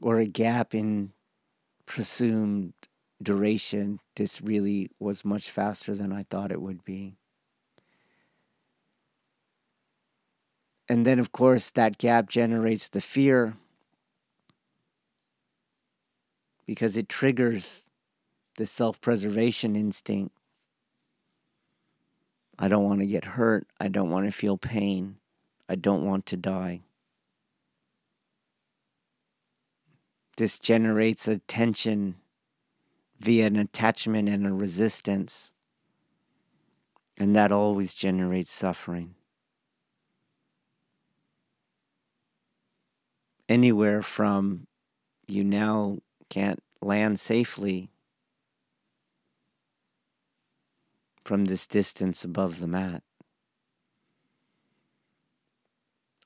Or 0.00 0.18
a 0.18 0.26
gap 0.26 0.74
in 0.74 1.12
presumed 1.86 2.74
duration. 3.22 4.00
This 4.16 4.40
really 4.40 4.90
was 4.98 5.24
much 5.24 5.50
faster 5.50 5.94
than 5.94 6.12
I 6.12 6.24
thought 6.28 6.52
it 6.52 6.60
would 6.60 6.84
be. 6.84 7.16
And 10.88 11.06
then, 11.06 11.18
of 11.18 11.32
course, 11.32 11.70
that 11.70 11.98
gap 11.98 12.28
generates 12.28 12.88
the 12.88 13.00
fear 13.00 13.56
because 16.66 16.96
it 16.96 17.08
triggers 17.08 17.86
the 18.56 18.66
self 18.66 19.00
preservation 19.00 19.74
instinct 19.76 20.34
I 22.62 22.68
don't 22.68 22.84
want 22.84 23.00
to 23.00 23.06
get 23.06 23.24
hurt. 23.24 23.66
I 23.80 23.88
don't 23.88 24.10
want 24.10 24.26
to 24.26 24.30
feel 24.30 24.56
pain. 24.56 25.16
I 25.68 25.74
don't 25.74 26.04
want 26.04 26.26
to 26.26 26.36
die. 26.36 26.82
This 30.36 30.60
generates 30.60 31.26
a 31.26 31.38
tension 31.38 32.16
via 33.22 33.46
an 33.46 33.56
attachment 33.56 34.28
and 34.28 34.46
a 34.46 34.52
resistance. 34.52 35.52
And 37.16 37.36
that 37.36 37.52
always 37.52 37.94
generates 37.94 38.50
suffering. 38.50 39.14
Anywhere 43.48 44.02
from 44.02 44.66
you 45.28 45.44
now 45.44 45.98
can't 46.30 46.62
land 46.80 47.20
safely 47.20 47.90
from 51.24 51.44
this 51.44 51.66
distance 51.66 52.24
above 52.24 52.58
the 52.58 52.66
mat. 52.66 53.04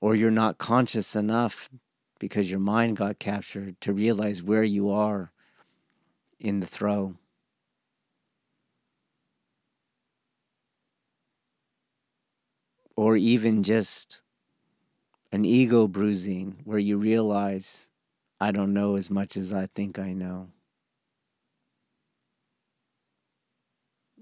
Or 0.00 0.14
you're 0.14 0.30
not 0.30 0.56
conscious 0.56 1.14
enough 1.14 1.68
because 2.18 2.50
your 2.50 2.60
mind 2.60 2.96
got 2.96 3.18
captured 3.18 3.78
to 3.82 3.92
realize 3.92 4.42
where 4.42 4.64
you 4.64 4.88
are 4.88 5.32
in 6.38 6.60
the 6.60 6.66
throw. 6.66 7.16
Or 12.96 13.16
even 13.16 13.62
just 13.62 14.22
an 15.32 15.44
ego 15.44 15.86
bruising 15.86 16.60
where 16.64 16.78
you 16.78 16.96
realize, 16.96 17.88
I 18.40 18.52
don't 18.52 18.72
know 18.72 18.96
as 18.96 19.10
much 19.10 19.36
as 19.36 19.52
I 19.52 19.66
think 19.74 19.98
I 19.98 20.12
know. 20.12 20.48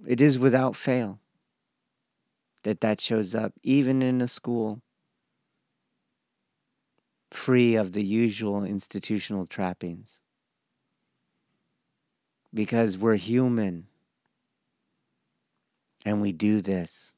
It 0.06 0.20
is 0.20 0.38
without 0.38 0.76
fail 0.76 1.20
that 2.64 2.80
that 2.80 3.00
shows 3.00 3.34
up, 3.34 3.52
even 3.62 4.02
in 4.02 4.20
a 4.20 4.28
school 4.28 4.82
free 7.30 7.74
of 7.74 7.92
the 7.92 8.02
usual 8.02 8.64
institutional 8.64 9.46
trappings. 9.46 10.20
Because 12.54 12.96
we're 12.96 13.16
human 13.16 13.88
and 16.04 16.22
we 16.22 16.32
do 16.32 16.60
this. 16.60 17.14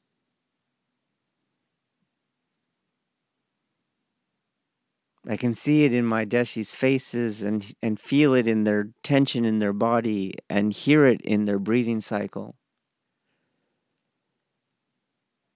I 5.29 5.35
can 5.35 5.53
see 5.53 5.83
it 5.83 5.93
in 5.93 6.05
my 6.05 6.25
Deshi's 6.25 6.73
faces 6.73 7.43
and, 7.43 7.75
and 7.83 7.99
feel 7.99 8.33
it 8.33 8.47
in 8.47 8.63
their 8.63 8.89
tension 9.03 9.43
in 9.43 9.59
their 9.59 9.73
body 9.73 10.35
and 10.49 10.71
hear 10.71 11.05
it 11.05 11.19
in 11.21 11.43
their 11.45 11.59
breathing 11.59 11.99
cycle 11.99 12.55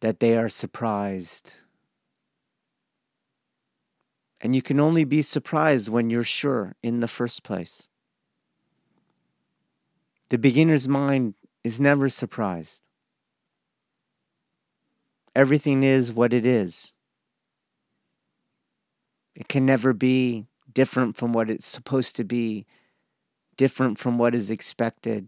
that 0.01 0.19
they 0.19 0.35
are 0.35 0.49
surprised. 0.49 1.53
And 4.41 4.55
you 4.55 4.61
can 4.61 4.79
only 4.79 5.05
be 5.05 5.21
surprised 5.21 5.87
when 5.87 6.09
you're 6.09 6.23
sure 6.23 6.75
in 6.83 6.99
the 6.99 7.07
first 7.07 7.43
place. 7.43 7.87
The 10.31 10.37
beginner's 10.37 10.87
mind 10.87 11.33
is 11.61 11.77
never 11.77 12.07
surprised. 12.07 12.79
Everything 15.35 15.83
is 15.83 16.13
what 16.13 16.33
it 16.33 16.45
is. 16.45 16.93
It 19.35 19.49
can 19.49 19.65
never 19.65 19.91
be 19.91 20.47
different 20.71 21.17
from 21.17 21.33
what 21.33 21.49
it's 21.49 21.65
supposed 21.65 22.15
to 22.15 22.23
be, 22.23 22.65
different 23.57 23.99
from 23.99 24.17
what 24.17 24.33
is 24.33 24.49
expected, 24.49 25.27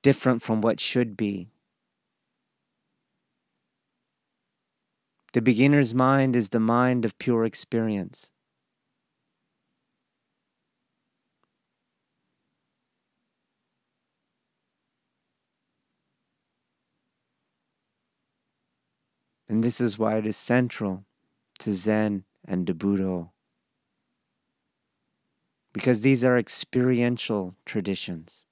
different 0.00 0.40
from 0.40 0.62
what 0.62 0.80
should 0.80 1.14
be. 1.14 1.50
The 5.34 5.42
beginner's 5.42 5.94
mind 5.94 6.34
is 6.34 6.48
the 6.48 6.58
mind 6.58 7.04
of 7.04 7.18
pure 7.18 7.44
experience. 7.44 8.30
And 19.52 19.62
this 19.62 19.82
is 19.82 19.98
why 19.98 20.16
it 20.16 20.24
is 20.24 20.38
central 20.38 21.04
to 21.58 21.74
Zen 21.74 22.24
and 22.42 22.66
to 22.66 22.72
Budo. 22.72 23.32
Because 25.74 26.00
these 26.00 26.24
are 26.24 26.38
experiential 26.38 27.54
traditions. 27.66 28.46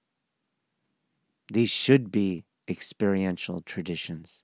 These 1.51 1.71
should 1.71 2.13
be 2.13 2.45
experiential 2.69 3.63
traditions. 3.63 4.43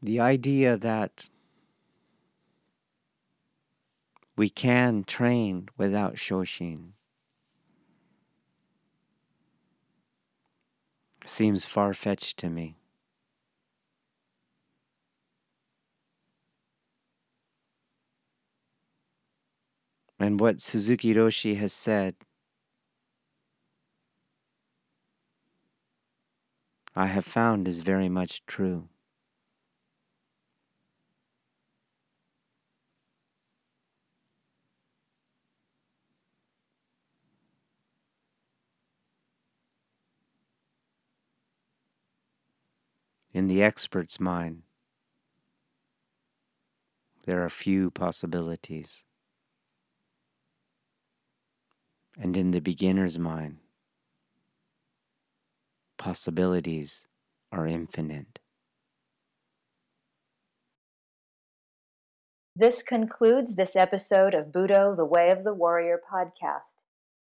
The 0.00 0.18
idea 0.18 0.78
that 0.78 1.28
we 4.36 4.48
can 4.48 5.04
train 5.04 5.68
without 5.76 6.14
Shoshin 6.14 6.92
seems 11.24 11.66
far 11.66 11.94
fetched 11.94 12.38
to 12.38 12.50
me. 12.50 12.76
And 20.18 20.38
what 20.38 20.60
Suzuki 20.60 21.12
Roshi 21.14 21.56
has 21.56 21.72
said, 21.72 22.14
I 26.96 27.06
have 27.06 27.24
found 27.24 27.66
is 27.66 27.80
very 27.80 28.08
much 28.08 28.46
true. 28.46 28.88
In 43.34 43.48
the 43.48 43.64
expert's 43.64 44.20
mind, 44.20 44.62
there 47.26 47.44
are 47.44 47.48
few 47.48 47.90
possibilities. 47.90 49.02
And 52.16 52.36
in 52.36 52.52
the 52.52 52.60
beginner's 52.60 53.18
mind, 53.18 53.58
possibilities 55.98 57.08
are 57.50 57.66
infinite. 57.66 58.38
This 62.54 62.84
concludes 62.84 63.56
this 63.56 63.74
episode 63.74 64.34
of 64.34 64.52
Budo, 64.52 64.96
the 64.96 65.04
Way 65.04 65.30
of 65.30 65.42
the 65.42 65.54
Warrior 65.54 66.00
podcast. 66.08 66.76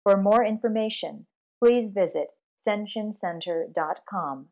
For 0.02 0.20
more 0.20 0.44
information, 0.44 1.24
please 1.58 1.88
visit 1.88 2.26
senshincenter.com 2.60 4.48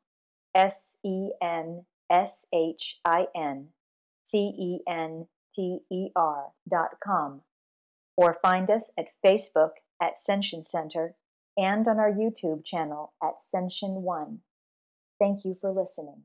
S 0.54 0.96
E 1.04 1.30
N 1.42 1.84
S 2.10 2.46
H 2.52 2.96
I 3.04 3.26
N 3.34 3.68
C 4.24 4.38
E 4.38 4.78
N 4.88 5.26
T 5.54 5.80
E 5.90 6.08
R 6.14 6.52
dot 6.68 7.00
com, 7.02 7.42
or 8.16 8.38
find 8.42 8.70
us 8.70 8.92
at 8.98 9.08
Facebook 9.24 9.72
at 10.00 10.14
Senshin 10.28 10.66
Center 10.66 11.14
and 11.56 11.86
on 11.86 11.98
our 11.98 12.12
YouTube 12.12 12.64
channel 12.64 13.12
at 13.22 13.34
Senshin 13.40 14.02
One. 14.02 14.40
Thank 15.18 15.44
you 15.44 15.54
for 15.54 15.70
listening. 15.70 16.22